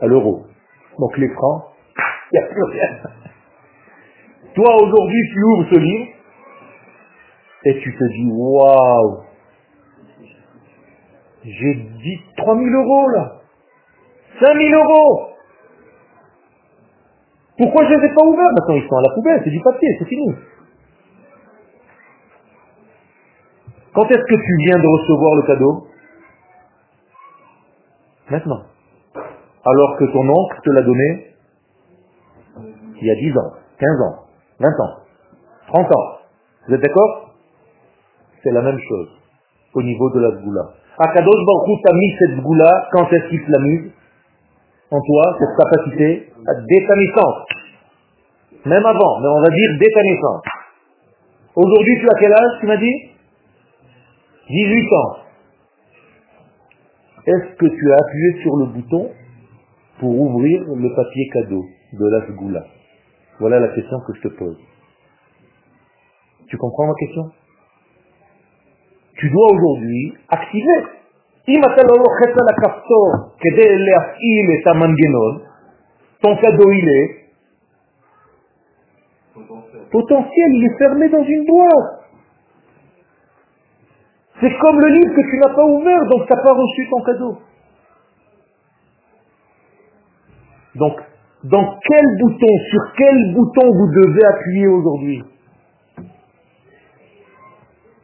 à 0.00 0.06
l'euro. 0.06 0.44
Donc 0.98 1.16
les 1.16 1.28
francs, 1.28 1.62
il 2.32 2.38
n'y 2.38 2.44
a 2.44 2.48
plus 2.48 2.64
rien. 2.64 2.88
Toi, 4.54 4.76
aujourd'hui, 4.82 5.30
tu 5.32 5.42
ouvres 5.42 5.68
ce 5.70 5.78
livre 5.78 6.12
et 7.64 7.80
tu 7.80 7.96
te 7.96 8.04
dis, 8.04 8.30
waouh, 8.32 9.22
j'ai 11.44 11.74
dit 11.74 12.20
3000 12.36 12.74
euros 12.74 13.08
là, 13.08 13.40
5000 14.40 14.74
euros. 14.74 15.28
Pourquoi 17.56 17.84
je 17.84 17.94
ne 17.94 18.00
les 18.00 18.06
ai 18.06 18.14
pas 18.14 18.24
ouverts? 18.26 18.52
Maintenant, 18.52 18.74
ils 18.74 18.88
sont 18.88 18.96
à 18.96 19.02
la 19.02 19.14
poubelle, 19.14 19.40
c'est 19.44 19.50
du 19.50 19.60
papier, 19.60 19.88
c'est 19.98 20.08
fini. 20.08 20.34
Quand 23.94 24.04
est-ce 24.10 24.24
que 24.24 24.34
tu 24.34 24.56
viens 24.64 24.78
de 24.78 24.86
recevoir 24.86 25.34
le 25.36 25.42
cadeau? 25.42 25.86
Maintenant. 28.30 28.62
Alors 29.64 29.96
que 29.98 30.04
ton 30.06 30.28
oncle 30.28 30.60
te 30.64 30.70
l'a 30.70 30.82
donné 30.82 31.26
il 33.00 33.06
y 33.06 33.10
a 33.10 33.14
10 33.14 33.38
ans, 33.38 33.52
15 33.78 34.00
ans. 34.00 34.21
20 34.62 34.68
ans, 34.84 34.96
30 35.68 35.86
ans. 35.86 36.18
Vous 36.68 36.74
êtes 36.74 36.80
d'accord? 36.80 37.34
C'est 38.42 38.52
la 38.52 38.62
même 38.62 38.78
chose 38.78 39.08
au 39.74 39.82
niveau 39.82 40.10
de 40.10 40.20
la 40.20 40.30
zgoula. 40.38 40.62
Akadosh 40.98 41.44
Baruch 41.46 41.82
t'a 41.82 41.94
mis 41.94 42.14
cette 42.18 42.36
zgoula, 42.38 42.88
quand 42.92 43.12
est-ce 43.12 43.28
qu'il 43.28 43.42
l'a 43.48 43.58
mise? 43.58 43.90
En 44.90 45.00
toi 45.00 45.36
cette 45.38 45.56
capacité 45.58 46.32
dès 46.68 46.86
ta 46.86 46.94
naissance. 46.94 47.48
Même 48.66 48.86
avant, 48.86 49.20
mais 49.20 49.28
on 49.28 49.40
va 49.40 49.48
dire 49.48 49.70
dès 49.80 49.90
ta 49.94 50.02
naissance. 50.02 50.42
Aujourd'hui, 51.56 51.98
tu 51.98 52.06
as 52.06 52.20
quel 52.20 52.32
âge, 52.32 52.60
tu 52.60 52.66
m'as 52.66 52.76
dit? 52.76 52.94
18 54.48 54.92
ans. 54.92 55.16
Est-ce 57.26 57.56
que 57.56 57.66
tu 57.66 57.92
as 57.92 57.96
appuyé 57.96 58.42
sur 58.42 58.56
le 58.56 58.66
bouton 58.66 59.10
pour 60.00 60.20
ouvrir 60.20 60.62
le 60.74 60.94
papier 60.94 61.28
cadeau 61.32 61.64
de 61.92 62.06
la 62.08 62.20
Goula 62.34 62.64
Voilà 63.42 63.58
la 63.58 63.74
question 63.74 63.98
que 64.06 64.14
je 64.14 64.20
te 64.20 64.28
pose. 64.28 64.56
Tu 66.46 66.56
comprends 66.56 66.86
ma 66.86 66.94
question? 66.94 67.28
Tu 69.16 69.28
dois 69.30 69.52
aujourd'hui 69.52 70.14
activer. 70.28 70.86
ton 76.22 76.36
cadeau 76.36 76.70
il 76.70 76.88
est 76.88 77.26
potentiel, 79.90 80.54
il 80.54 80.64
est 80.64 80.78
fermé 80.78 81.08
dans 81.08 81.24
une 81.24 81.44
boîte. 81.44 82.04
C'est 84.40 84.56
comme 84.56 84.78
le 84.78 84.88
livre 84.88 85.16
que 85.16 85.30
tu 85.30 85.38
n'as 85.38 85.52
pas 85.52 85.66
ouvert, 85.66 86.06
donc 86.10 86.28
tu 86.28 86.32
n'as 86.32 86.42
pas 86.42 86.54
reçu 86.54 86.88
ton 86.88 87.02
cadeau. 87.02 87.38
Donc, 90.76 91.11
dans 91.44 91.78
quel 91.88 92.06
bouton, 92.20 92.58
sur 92.70 92.92
quel 92.96 93.34
bouton 93.34 93.70
vous 93.72 93.88
devez 93.88 94.24
appuyer 94.24 94.66
aujourd'hui 94.68 95.24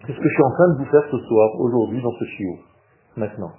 C'est 0.06 0.12
ce 0.12 0.18
que 0.18 0.28
je 0.28 0.34
suis 0.34 0.42
en 0.42 0.50
train 0.50 0.68
de 0.72 0.78
vous 0.78 0.90
faire 0.90 1.04
ce 1.10 1.18
soir, 1.18 1.60
aujourd'hui, 1.60 2.02
dans 2.02 2.12
ce 2.12 2.24
chiot, 2.24 2.58
maintenant. 3.16 3.52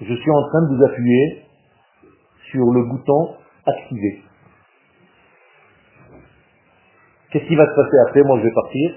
Je 0.00 0.14
suis 0.14 0.30
en 0.30 0.48
train 0.48 0.62
de 0.62 0.76
vous 0.76 0.84
appuyer 0.84 1.42
sur 2.50 2.64
le 2.72 2.84
bouton 2.90 3.36
activer. 3.66 4.22
Qu'est-ce 7.30 7.46
qui 7.46 7.56
va 7.56 7.66
se 7.66 7.74
passer 7.74 7.96
après 8.08 8.22
Moi, 8.22 8.38
je 8.38 8.44
vais 8.44 8.52
partir. 8.52 8.94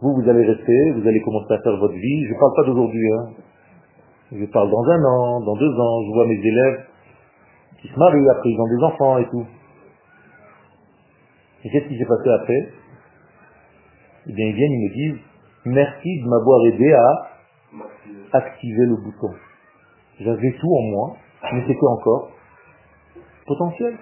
Vous, 0.00 0.14
vous 0.14 0.28
allez 0.28 0.44
rester, 0.44 0.92
vous 0.92 1.08
allez 1.08 1.20
commencer 1.22 1.54
à 1.54 1.62
faire 1.62 1.76
votre 1.76 1.94
vie. 1.94 2.24
Je 2.26 2.34
ne 2.34 2.38
parle 2.38 2.52
pas 2.56 2.64
d'aujourd'hui. 2.64 3.12
Hein. 3.12 3.43
Je 4.34 4.44
parle 4.46 4.68
dans 4.68 4.82
un 4.82 5.04
an, 5.04 5.40
dans 5.40 5.54
deux 5.54 5.70
ans. 5.70 6.02
Je 6.06 6.12
vois 6.12 6.26
mes 6.26 6.40
élèves 6.44 6.84
qui 7.80 7.88
se 7.88 7.96
marient 7.96 8.28
après, 8.30 8.50
ils 8.50 8.60
ont 8.60 8.76
des 8.76 8.84
enfants 8.84 9.18
et 9.18 9.28
tout. 9.28 9.46
Et 11.64 11.70
qu'est-ce 11.70 11.86
qui 11.86 11.96
s'est 11.96 12.04
passé 12.04 12.30
après? 12.30 12.68
Eh 14.26 14.32
bien, 14.32 14.46
ils 14.46 14.54
viennent, 14.54 14.72
ils 14.72 14.88
me 14.88 14.94
disent, 14.94 15.22
merci 15.66 16.20
de 16.20 16.28
m'avoir 16.28 16.66
aidé 16.66 16.92
à 16.92 17.30
activer 18.32 18.86
le 18.86 18.96
bouton. 18.96 19.30
J'avais 20.18 20.52
tout 20.52 20.74
en 20.74 20.82
moi, 20.82 21.16
mais 21.52 21.62
c'était 21.66 21.86
encore 21.86 22.30
potentiel. 23.46 23.96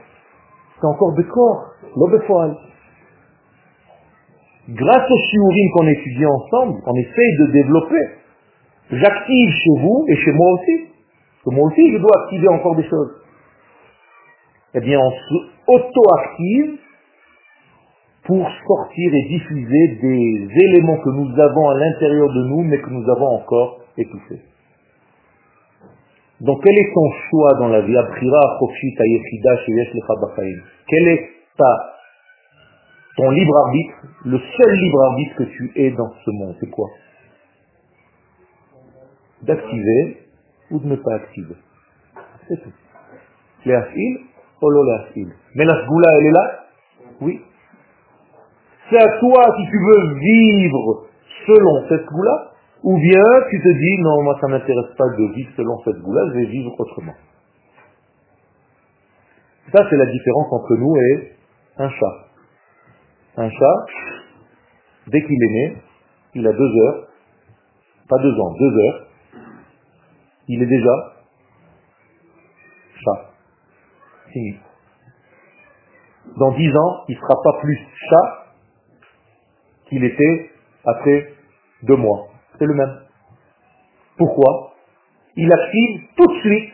C'est 0.80 0.87
encore 0.87 1.12
de 1.12 1.22
corps, 1.22 1.64
l'obéfoal. 1.97 2.57
Grâce 4.68 5.11
au 5.11 5.16
shiurim 5.16 5.70
qu'on 5.74 5.87
étudie 5.89 6.26
ensemble, 6.26 6.80
on 6.87 6.95
essaye 6.95 7.37
de 7.39 7.53
développer. 7.53 8.22
J'active 8.91 9.51
chez 9.51 9.80
vous 9.80 10.05
et 10.09 10.16
chez 10.16 10.33
moi 10.33 10.53
aussi. 10.53 10.78
Parce 10.78 11.45
que 11.45 11.51
moi 11.51 11.68
aussi, 11.68 11.93
je 11.93 11.99
dois 11.99 12.22
activer 12.24 12.49
encore 12.49 12.76
des 12.76 12.89
choses. 12.89 13.11
Eh 14.74 14.80
bien, 14.80 14.99
on 14.99 15.12
auto-active 15.66 16.78
pour 18.24 18.49
sortir 18.66 19.14
et 19.14 19.22
diffuser 19.28 19.99
des 20.01 20.49
éléments 20.64 20.99
que 20.99 21.11
nous 21.11 21.41
avons 21.41 21.68
à 21.70 21.74
l'intérieur 21.74 22.28
de 22.28 22.43
nous, 22.45 22.62
mais 22.62 22.78
que 22.78 22.91
nous 22.91 23.11
avons 23.11 23.37
encore 23.37 23.80
étouffés. 23.99 24.43
Donc 26.41 26.62
quel 26.62 26.76
est 26.76 26.93
ton 26.93 27.11
choix 27.30 27.55
dans 27.59 27.68
la 27.68 27.80
vie? 27.83 27.95
Quel 30.89 31.09
est 31.09 31.28
ta, 31.57 31.95
ton 33.16 33.30
libre 33.30 33.57
arbitre, 33.59 33.95
le 34.24 34.39
seul 34.39 34.72
libre 34.72 35.03
arbitre 35.05 35.37
que 35.37 35.45
tu 35.45 35.72
es 35.76 35.91
dans 35.91 36.12
ce 36.24 36.30
monde? 36.30 36.57
C'est 36.61 36.70
quoi? 36.70 36.89
D'activer 39.43 40.26
ou 40.70 40.78
de 40.78 40.86
ne 40.86 40.97
pas 40.97 41.14
activer. 41.14 41.57
C'est 42.49 42.62
tout. 42.62 42.72
Léafil 43.64 44.20
ou 44.61 44.70
l'oléafil. 44.70 45.32
Mais 45.55 45.64
la 45.64 45.84
sgoula, 45.84 46.09
elle 46.18 46.26
est 46.26 46.32
là? 46.32 46.64
Oui. 47.20 47.40
C'est 48.90 48.99
à 48.99 49.18
toi 49.18 49.45
si 49.57 49.70
tu 49.70 49.78
veux 49.78 50.14
vivre 50.18 51.07
selon 51.47 51.88
cette 51.88 52.05
sgoula 52.07 52.53
ou 52.82 52.99
bien 52.99 53.24
tu 53.51 53.61
te 53.61 53.68
dis, 53.68 54.03
non, 54.03 54.22
moi 54.22 54.38
ça 54.40 54.49
m'intéresse 54.49 54.95
pas 54.97 55.09
de 55.09 55.34
vivre 55.34 55.51
selon 55.57 55.78
cette 55.84 56.01
goût-là, 56.03 56.22
je 56.28 56.38
vais 56.38 56.47
vivre 56.47 56.72
autrement. 56.78 57.14
Ça, 59.72 59.86
c'est 59.88 59.97
la 59.97 60.07
différence 60.07 60.53
entre 60.53 60.76
nous 60.76 60.97
et 60.97 61.32
un 61.78 61.88
chat. 61.88 62.26
Un 63.36 63.49
chat, 63.49 63.86
dès 65.07 65.22
qu'il 65.22 65.43
est 65.43 65.53
né, 65.53 65.76
il 66.34 66.47
a 66.47 66.53
deux 66.53 66.76
heures, 66.82 67.07
pas 68.09 68.18
deux 68.20 68.38
ans, 68.38 68.55
deux 68.59 68.78
heures, 68.78 69.07
il 70.49 70.62
est 70.62 70.66
déjà 70.66 71.14
chat. 73.05 73.30
Fini. 74.32 74.57
Dans 76.36 76.53
dix 76.53 76.70
ans, 76.76 77.05
il 77.09 77.16
ne 77.16 77.20
sera 77.20 77.34
pas 77.43 77.61
plus 77.61 77.78
chat 78.09 78.47
qu'il 79.88 80.05
était 80.05 80.51
après 80.84 81.32
deux 81.82 81.97
mois 81.97 82.32
c'est 82.62 82.66
le 82.66 82.74
même. 82.74 83.01
Pourquoi? 84.16 84.74
Il 85.36 85.53
active 85.53 86.01
tout 86.16 86.26
de 86.26 86.40
suite 86.40 86.72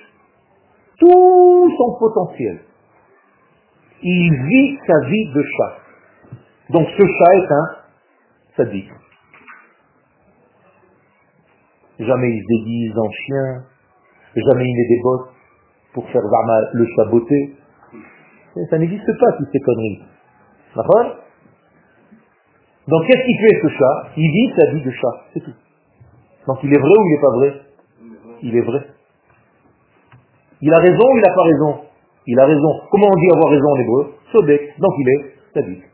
tout 0.98 1.74
son 1.78 1.98
potentiel. 1.98 2.60
Il 4.02 4.34
vit 4.48 4.78
sa 4.86 5.08
vie 5.08 5.32
de 5.32 5.42
chat. 5.42 5.76
Donc 6.70 6.88
ce 6.88 7.02
chat 7.02 7.36
est 7.36 7.52
un 7.52 7.76
sadique. 8.56 8.90
Jamais 11.99 12.28
il 12.30 12.42
se 12.42 12.46
déguise 12.46 12.99
en 12.99 13.11
chien, 13.11 13.64
jamais 14.36 14.64
il 14.64 14.76
met 14.76 14.88
des 14.88 15.03
bottes 15.03 15.30
pour 15.94 16.09
faire 16.11 16.22
le 16.72 16.86
chaboter. 16.94 17.57
Ça 18.70 18.78
n'existe 18.78 19.18
pas 19.18 19.32
toutes 19.38 19.51
ces 19.53 19.61
conneries. 19.61 20.03
D'accord? 20.76 21.16
Donc 22.86 23.07
qu'est-ce 23.07 23.24
qu'il 23.24 23.38
fait 23.40 23.61
ce 23.62 23.68
chat? 23.68 24.09
Il 24.16 24.30
vit 24.30 24.55
sa 24.57 24.70
vie 24.72 24.82
de 24.82 24.90
chat, 24.90 25.24
c'est 25.34 25.40
tout. 25.40 25.55
Donc 26.46 26.59
il 26.62 26.72
est 26.72 26.78
vrai 26.78 26.88
ou 26.88 27.05
il 27.05 27.12
n'est 27.12 27.20
pas 27.20 27.36
vrai? 27.36 27.62
Il 28.42 28.57
est 28.57 28.62
vrai. 28.62 28.86
Il 30.61 30.72
a 30.72 30.78
raison 30.78 31.05
ou 31.05 31.16
il 31.16 31.22
n'a 31.22 31.34
pas 31.34 31.42
raison? 31.42 31.84
Il 32.26 32.38
a 32.38 32.46
raison. 32.46 32.80
Comment 32.90 33.09
on 33.09 33.16
dit 33.16 33.30
avoir 33.34 33.51
raison 33.51 33.68
en 33.70 33.76
hébreu? 33.76 34.14
Sobek. 34.32 34.78
Donc 34.78 34.92
il 34.99 35.09
est 35.09 35.34
sadique. 35.55 35.84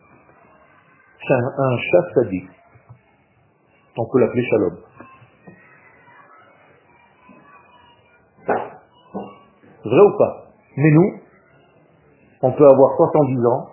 Un, 1.31 1.65
un 1.65 1.77
chat 1.79 2.15
sadique. 2.15 2.51
On 3.97 4.07
peut 4.13 4.21
l'appeler 4.21 4.45
shalom. 4.45 4.77
Vrai 9.85 10.01
ou 10.01 10.19
pas? 10.19 10.47
Mais 10.77 10.91
nous, 10.91 11.21
on 12.43 12.53
peut 12.53 12.67
avoir 12.67 12.97
70 12.97 13.47
ans. 13.47 13.71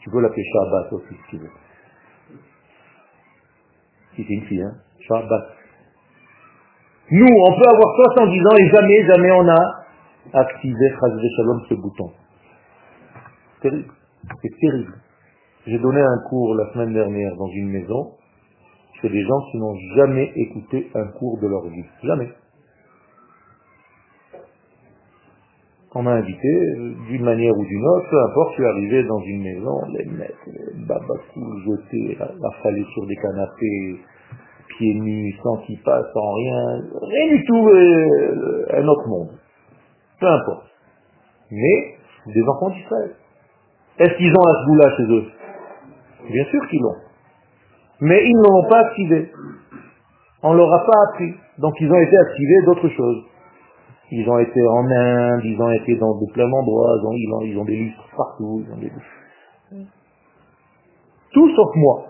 Tu 0.00 0.10
peux 0.10 0.20
l'appeler 0.20 0.44
Shabbat 0.52 0.92
aussi 0.92 1.14
si 1.14 1.30
tu 1.30 1.38
veux 1.38 1.50
si 4.16 4.24
c'est 4.24 4.34
une 4.34 4.44
fille, 4.46 4.62
hein, 4.62 4.74
Shabbat. 5.06 5.44
Nous, 7.10 7.26
on 7.26 7.52
peut 7.52 7.68
avoir 7.68 7.94
70 8.14 8.46
ans 8.46 8.56
et 8.58 8.68
jamais, 8.70 9.06
jamais 9.06 9.30
on 9.30 9.48
a 9.48 10.40
activé 10.40 10.90
Shalom 10.98 11.60
ce 11.68 11.74
bouton. 11.74 12.10
Terrible. 13.60 13.92
C'est 14.42 14.58
terrible. 14.60 14.94
J'ai 15.66 15.78
donné 15.78 16.00
un 16.00 16.18
cours 16.28 16.54
la 16.54 16.72
semaine 16.72 16.94
dernière 16.94 17.36
dans 17.36 17.48
une 17.48 17.68
maison 17.68 18.16
chez 19.00 19.08
des 19.08 19.22
gens 19.22 19.40
qui 19.50 19.58
n'ont 19.58 19.76
jamais 19.96 20.32
écouté 20.36 20.90
un 20.94 21.06
cours 21.18 21.38
de 21.40 21.46
leur 21.46 21.66
vie. 21.68 21.84
Jamais. 22.02 22.28
On 25.94 26.02
m'a 26.02 26.12
invité, 26.12 26.48
euh, 26.48 26.92
d'une 27.08 27.24
manière 27.24 27.56
ou 27.56 27.64
d'une 27.64 27.86
autre, 27.86 28.10
peu 28.10 28.22
importe, 28.22 28.50
je 28.50 28.54
suis 28.56 28.66
arrivé 28.66 29.04
dans 29.04 29.20
une 29.20 29.42
maison, 29.42 29.80
les 29.92 30.04
mecs, 30.04 30.34
les 30.46 30.84
babacous 30.84 31.62
jetés, 31.64 32.18
affalés 32.20 32.84
sur 32.92 33.06
des 33.06 33.16
canapés, 33.16 33.96
pieds 34.76 34.94
nus, 34.94 35.34
sans 35.42 35.56
qu'ils 35.62 35.80
passent, 35.80 36.12
sans 36.12 36.32
rien, 36.34 36.82
rien 37.00 37.36
du 37.36 37.44
tout, 37.44 37.68
euh, 37.68 38.66
un 38.74 38.88
autre 38.88 39.08
monde. 39.08 39.30
Peu 40.20 40.26
importe. 40.26 40.66
Mais, 41.50 41.94
des 42.26 42.42
enfants 42.42 42.68
d'Israël. 42.70 43.12
Est-ce 43.98 44.14
qu'ils 44.18 44.34
ont 44.36 44.44
la 44.44 44.62
sgoula 44.64 44.96
chez 44.96 45.02
eux? 45.04 45.24
Bien 46.30 46.44
sûr 46.44 46.68
qu'ils 46.68 46.80
l'ont. 46.80 47.05
Mais 48.00 48.22
ils 48.24 48.36
ne 48.36 48.42
l'ont 48.42 48.68
pas 48.68 48.80
activé. 48.86 49.32
On 50.42 50.52
ne 50.52 50.58
leur 50.58 50.72
a 50.72 50.84
pas 50.86 51.10
appris. 51.10 51.34
Donc 51.58 51.74
ils 51.80 51.90
ont 51.90 52.00
été 52.00 52.16
activés 52.16 52.62
d'autres 52.66 52.88
choses. 52.88 53.24
Ils 54.10 54.28
ont 54.28 54.38
été 54.38 54.60
en 54.66 54.86
Inde, 54.88 55.40
ils 55.44 55.60
ont 55.60 55.72
été 55.72 55.96
dans 55.96 56.14
de 56.14 56.32
plein 56.32 56.48
d'endroits, 56.48 56.96
ils 57.12 57.32
ont, 57.32 57.40
ils 57.42 57.58
ont 57.58 57.64
des 57.64 57.76
lustres 57.76 58.08
partout, 58.16 58.62
ils 58.64 58.72
ont 58.72 58.76
des 58.76 58.92
Tout 61.32 61.56
sauf 61.56 61.74
moi. 61.74 62.04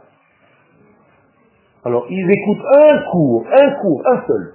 Alors, 1.87 2.05
ils 2.11 2.29
écoutent 2.29 2.67
un 2.67 3.11
cours, 3.13 3.47
un 3.47 3.71
cours, 3.81 4.03
un 4.07 4.27
seul. 4.27 4.55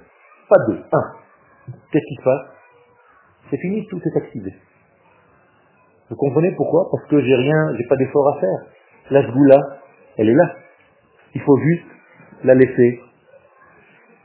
Pas 0.50 0.58
deux, 0.68 0.84
un. 0.92 1.72
Qu'est-ce 1.92 2.06
qui 2.06 2.16
se 2.16 2.24
passe? 2.24 2.48
C'est 3.50 3.58
fini, 3.58 3.88
tout 3.88 4.02
est 4.06 4.18
activé. 4.18 4.54
Vous 6.10 6.18
comprenez 6.18 6.52
pourquoi? 6.58 6.90
Parce 6.92 7.06
que 7.06 7.22
j'ai 7.22 7.36
rien, 7.36 7.74
j'ai 7.78 7.88
pas 7.88 7.96
d'effort 7.96 8.36
à 8.36 8.40
faire. 8.42 8.60
La 9.12 9.22
là, 9.22 9.78
elle 10.18 10.30
est 10.30 10.36
là. 10.36 10.56
Il 11.35 11.41
faut 11.43 11.59
juste 11.59 11.87
la 12.45 12.55
laisser 12.55 13.01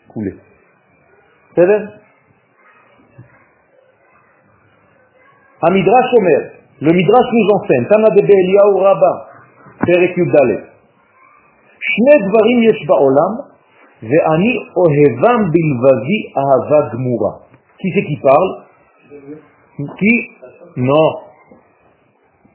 couler. 0.09 0.35
C'est 1.55 1.65
vrai 1.65 1.85
Un 5.63 5.73
Midrash 5.73 6.13
Omer, 6.17 6.51
le 6.81 6.91
Midrash 6.93 7.25
nous 7.33 7.47
enseigne, 7.55 7.85
Tana 7.87 8.09
de 8.09 8.21
Eliyahu 8.21 8.79
Rabba, 8.79 9.27
Perek 9.85 10.17
Yudale. 10.17 10.71
שני 11.83 12.15
דברים 12.27 12.63
יש 12.69 12.85
בעולם, 12.87 13.31
ואני 14.03 14.53
אוהבם 14.77 15.39
בלבבי 15.51 16.19
אהבה 16.37 16.79
גמורה. 16.93 17.33
Qui 17.79 17.89
c'est 17.95 18.05
qui 18.05 18.17
parle 18.21 18.51
Qui 19.97 20.13
Non. 20.77 21.09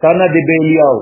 Tana 0.01 0.29
de 0.29 0.41
Eliyahu. 0.61 1.01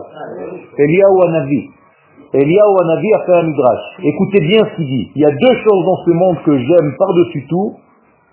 Eliyahu 2.31 2.75
Anavi 2.83 3.09
a 3.15 3.25
fait 3.25 3.33
un 3.33 3.43
midrash. 3.43 3.79
Écoutez 4.03 4.39
bien 4.41 4.59
ce 4.59 4.75
qu'il 4.75 4.85
dit. 4.85 5.11
Il 5.15 5.21
y 5.21 5.25
a 5.25 5.31
deux 5.31 5.55
choses 5.63 5.85
dans 5.85 5.97
ce 6.05 6.11
monde 6.11 6.37
que 6.45 6.57
j'aime 6.57 6.95
par-dessus 6.97 7.47
tout, 7.49 7.77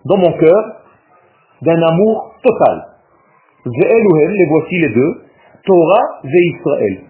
dans 0.05 0.18
mon 0.18 0.32
cœur, 0.32 0.82
d'un 1.62 1.80
amour 1.82 2.34
total. 2.42 2.88
Ve'eluhem, 3.64 4.32
les 4.32 4.47
voici 4.47 4.78
les 4.78 4.90
deux, 4.90 5.22
Torah 5.64 6.20
ve 6.24 6.57
Israël. 6.57 7.01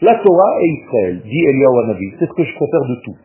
La 0.00 0.16
Torah 0.16 0.60
et 0.60 0.68
Israël, 0.82 1.22
dit 1.24 1.44
Eliyahu 1.48 1.78
Anavi. 1.84 2.12
C'est 2.18 2.26
ce 2.26 2.32
que 2.32 2.42
je 2.44 2.54
préfère 2.56 2.84
de 2.88 2.96
tout. 3.04 3.16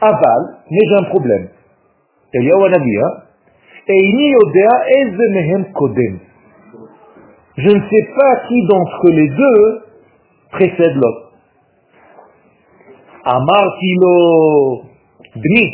Aval, 0.00 0.56
mais 0.70 0.78
j'ai 0.88 1.04
un 1.04 1.08
problème. 1.10 1.48
Eliyahu 2.32 2.64
Anavi, 2.64 2.96
hein. 2.96 3.12
Je 7.56 7.70
ne 7.70 7.80
sais 7.80 8.04
pas 8.16 8.36
qui 8.48 8.66
d'entre 8.66 9.10
les 9.10 9.28
deux 9.28 9.82
précède 10.50 10.94
l'autre. 10.94 11.27
Amar 13.28 13.66
Kilo 13.78 14.82
Bni. 15.36 15.64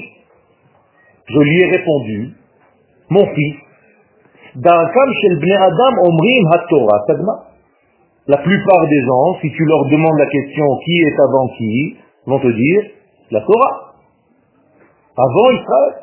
Je 1.27 1.39
lui 1.39 1.61
ai 1.63 1.71
répondu, 1.71 2.33
mon 3.11 3.27
fils, 3.35 3.57
Darkam 4.57 5.13
Shel 5.21 5.39
Bnei 5.39 5.57
Adam 5.57 5.95
Omrim 6.03 6.47
HaTorah 6.53 7.05
Tagma. 7.07 7.33
La 8.27 8.39
plupart 8.39 8.89
des 8.89 9.01
gens, 9.03 9.39
si 9.41 9.51
tu 9.51 9.65
leur 9.67 9.85
demandes 9.87 10.19
la 10.19 10.27
question 10.27 10.65
qui 10.85 10.99
est 10.99 11.21
avant 11.21 11.49
qui, 11.57 11.97
vont 12.27 12.41
te 12.41 12.49
dire 12.49 12.83
la 13.31 13.41
Torah. 13.41 13.95
Avant 15.17 15.51
Israël. 15.51 15.95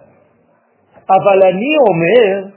Avalani 1.07 1.75
Omer. 1.89 2.51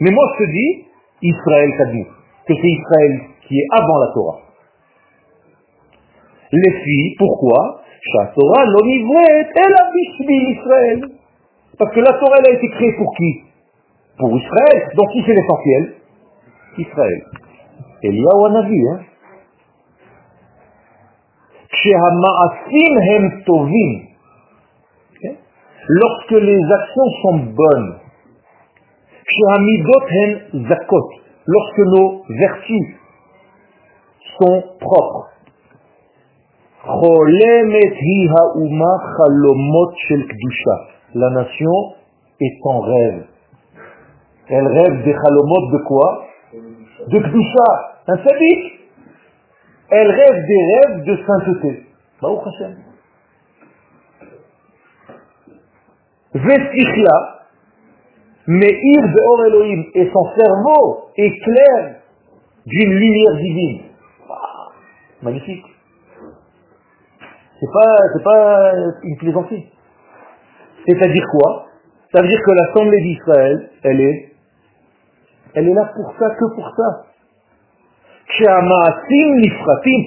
Mais 0.00 0.10
moi 0.10 0.24
je 0.32 0.44
te 0.44 0.50
dis 0.50 0.84
Israël 1.22 1.70
Kadmou. 1.76 2.06
Que 2.46 2.54
c'est 2.54 2.70
Israël 2.70 3.20
qui 3.46 3.58
est 3.58 3.66
avant 3.72 3.98
la 3.98 4.12
Torah. 4.14 4.38
Les 6.52 6.72
filles, 6.84 7.14
pourquoi 7.18 7.79
Torah 8.34 8.64
elle 9.54 9.74
a 9.74 9.90
Israël. 10.28 11.00
Parce 11.78 11.94
que 11.94 12.00
la 12.00 12.12
Torah 12.18 12.36
a 12.46 12.50
été 12.50 12.68
créée 12.70 12.92
pour 12.96 13.14
qui? 13.16 13.42
Pour 14.18 14.36
Israël. 14.36 14.88
Donc 14.96 15.10
qui 15.12 15.22
c'est 15.26 15.34
l'essentiel? 15.34 15.94
Israël. 16.78 17.24
Eliyahu 18.02 18.46
Hanavi, 18.46 18.88
hein? 18.88 19.00
Hem 21.82 23.42
tovim. 23.44 24.10
Lorsque 25.88 26.30
les 26.32 26.62
actions 26.72 27.10
sont 27.22 27.38
bonnes. 27.38 27.98
Lorsque 31.46 31.78
nos 31.78 32.22
vertus 32.28 32.96
sont 34.38 34.62
propres. 34.80 35.29
La 41.14 41.30
nation 41.30 41.94
est 42.40 42.58
en 42.64 42.80
rêve. 42.80 43.24
Elle 44.48 44.66
rêve 44.66 45.04
des 45.04 45.12
chalomot 45.12 45.70
de 45.72 45.78
quoi 45.86 46.26
de 47.08 47.18
Kdusha, 47.18 47.70
un 48.08 48.16
sadique. 48.16 48.80
Elle 49.90 50.10
rêve 50.10 50.46
des 50.46 50.64
rêves 50.72 51.04
de 51.04 51.16
sainteté. 51.26 51.86
Baruch 52.20 52.46
Hashem. 52.46 52.76
Vestichla, 56.34 57.46
Meir 58.46 59.02
Beor 59.14 59.44
Elohim, 59.46 59.84
et 59.94 60.10
son 60.12 60.24
cerveau 60.38 61.10
éclaire 61.16 61.96
d'une 62.66 62.92
lumière 62.92 63.36
divine. 63.36 63.82
Magnifique. 65.22 65.69
C'est 67.60 67.70
pas, 67.72 67.96
c'est 68.14 68.24
pas 68.24 68.72
une 69.02 69.16
plaisanterie. 69.18 69.66
C'est-à-dire 70.86 71.26
quoi? 71.30 71.66
Ça 72.12 72.22
veut 72.22 72.28
dire 72.28 72.40
que 72.44 72.52
l'Assemblée 72.52 73.02
d'Israël, 73.02 73.70
elle 73.84 74.00
est 74.00 74.30
elle 75.54 75.68
est 75.68 75.74
là 75.74 75.90
pour 75.94 76.14
ça, 76.18 76.30
que 76.30 76.54
pour 76.54 76.70
ça. 76.76 77.06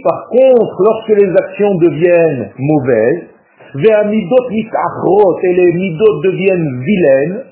Par 0.03 0.27
contre, 0.29 0.83
lorsque 0.83 1.09
les 1.09 1.29
actions 1.29 1.75
deviennent 1.75 2.51
mauvaises, 2.57 3.27
et 3.75 5.53
les 5.53 5.73
midot 5.73 6.21
deviennent 6.23 6.81
vilaines, 6.83 7.43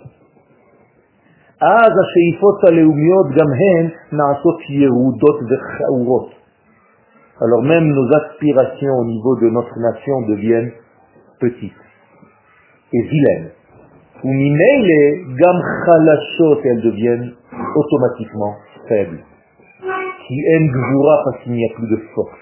alors 7.42 7.64
même 7.64 7.88
nos 7.88 8.08
aspirations 8.14 8.94
au 9.00 9.06
niveau 9.06 9.36
de 9.40 9.50
notre 9.50 9.80
nation 9.80 10.22
deviennent 10.28 10.72
petites 11.40 11.74
et 12.94 13.02
vilaines. 13.02 13.52
Ou 14.24 14.30
gam 14.30 15.62
elles 16.64 16.82
deviennent 16.82 17.34
automatiquement 17.76 18.56
faible. 18.88 19.20
Qui 20.28 20.40
aime 20.54 20.68
Gvura 20.68 21.22
parce 21.26 21.44
qu'il 21.44 21.54
n'y 21.54 21.66
a 21.66 21.74
plus 21.74 21.90
de 21.90 21.98
force. 22.14 22.38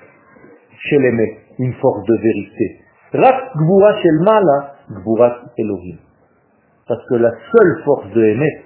Chez 0.79 0.97
l'aimé, 0.97 1.37
une 1.59 1.73
force 1.75 2.03
de 2.05 2.15
vérité. 2.17 2.81
Rak 3.13 3.55
Gvura 3.55 3.93
chez 4.01 4.09
le 4.09 4.23
mal, 4.25 4.43
Gvura 5.01 5.37
Elohim. 5.57 5.97
Parce 6.89 7.05
que 7.07 7.15
la 7.15 7.31
seule 7.31 7.83
force 7.85 8.09
de 8.11 8.23
aimer, 8.25 8.63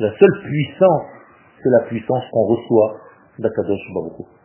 la 0.00 0.10
seule 0.18 0.42
puissance, 0.42 1.06
c'est 1.62 1.70
la 1.70 1.86
puissance 1.86 2.24
qu'on 2.32 2.46
reçoit 2.46 2.96
d'Akadosh 3.38 3.92
Baruch 3.94 4.41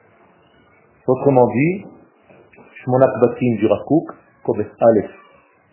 Autrement 1.07 1.49
dit, 1.49 1.85
Shmonak 2.83 3.11
Batim 3.21 3.57
du 3.57 3.67
Rakouk, 3.67 4.11
Koves 4.45 4.67
Aleph, 4.81 5.11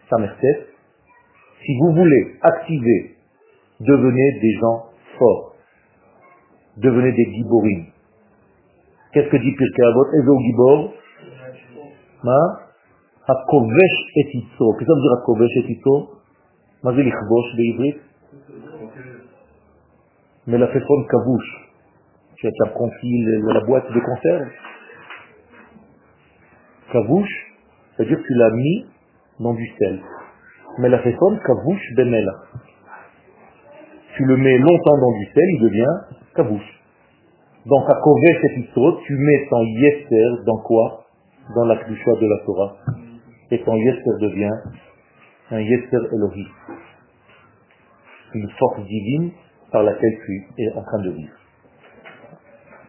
Samertet, 0.09 0.67
si 1.63 1.77
vous 1.79 1.93
voulez 1.93 2.35
activer, 2.41 3.15
devenez 3.79 4.39
des 4.41 4.53
gens 4.59 4.85
forts 5.17 5.49
devenez 6.79 7.11
des 7.11 7.25
giborim. 7.25 7.85
Qu'est-ce 9.11 9.29
que 9.29 9.37
dit 9.37 9.51
Pirkei 9.51 9.83
Avot 9.83 10.05
Ezo 10.13 10.39
gibor 10.39 10.93
Ma 12.23 12.59
Hakovesh 13.27 13.97
et 14.15 14.37
Itzo. 14.37 14.73
Qu'est-ce 14.73 14.79
que 14.79 14.85
ça 14.85 14.95
veut 14.95 15.01
dire 15.01 15.11
Hakovesh 15.21 15.57
et 15.57 15.71
Itzo 15.71 16.09
Ma 16.83 16.91
זה 16.93 17.01
לכבוש 17.01 17.55
בעברית? 17.57 17.97
מלפפון 20.47 21.05
כבוש, 21.09 21.45
שאתה 22.35 22.73
confie 22.73 23.17
la 23.53 23.61
boîte 23.67 23.91
de 23.93 23.99
conserve. 23.99 24.47
Kavouche, 26.94 27.52
c'est-à-dire 27.96 28.18
tu 28.24 28.34
l'as 28.34 28.50
mis 28.52 28.86
dans 29.40 29.52
du 29.52 29.66
sel. 29.78 30.00
Mais 30.78 30.88
la 30.88 31.00
féfone, 31.00 31.40
kavouche 31.44 31.94
bemela. 31.96 32.34
Tu 34.14 34.24
le 34.24 34.36
mets 34.36 34.58
longtemps 34.58 34.98
dans 35.00 35.18
du 35.18 35.24
sel, 35.26 35.44
il 35.54 35.60
devient 35.62 36.48
bouche. 36.48 36.80
Donc 37.66 37.82
à 37.88 37.94
Kové 38.00 38.38
cette 38.42 38.74
tu 39.06 39.16
mets 39.16 39.46
ton 39.50 39.62
Yester 39.62 40.28
dans 40.46 40.58
quoi? 40.58 41.04
Dans 41.56 41.64
la 41.64 41.74
choix 41.76 42.14
de 42.20 42.26
la 42.26 42.44
Torah. 42.46 42.76
Et 43.50 43.60
ton 43.64 43.74
Yester 43.74 44.10
devient 44.20 44.58
un 45.50 45.60
Yester 45.60 45.98
Elohim. 46.12 46.48
Une 48.34 48.50
force 48.50 48.86
divine 48.86 49.32
par 49.72 49.82
laquelle 49.82 50.18
tu 50.26 50.46
es 50.58 50.72
en 50.76 50.82
train 50.82 51.02
de 51.02 51.10
vivre. 51.10 51.34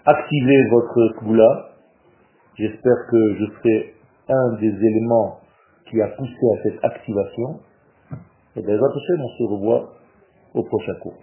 Activez 0.06 0.64
votre 0.70 1.20
Kboula. 1.20 1.75
J'espère 2.58 3.08
que 3.12 3.36
je 3.36 3.46
serai 3.58 3.96
un 4.30 4.54
des 4.60 4.74
éléments 4.74 5.40
qui 5.90 6.02
a 6.02 6.08
poussé 6.08 6.32
à 6.32 6.64
cette 6.64 6.84
activation. 6.84 7.60
Et 8.56 8.62
bien, 8.62 8.76
on 8.80 9.28
se 9.28 9.44
revoit 9.44 9.94
au 10.54 10.64
prochain 10.64 10.94
cours. 11.02 11.18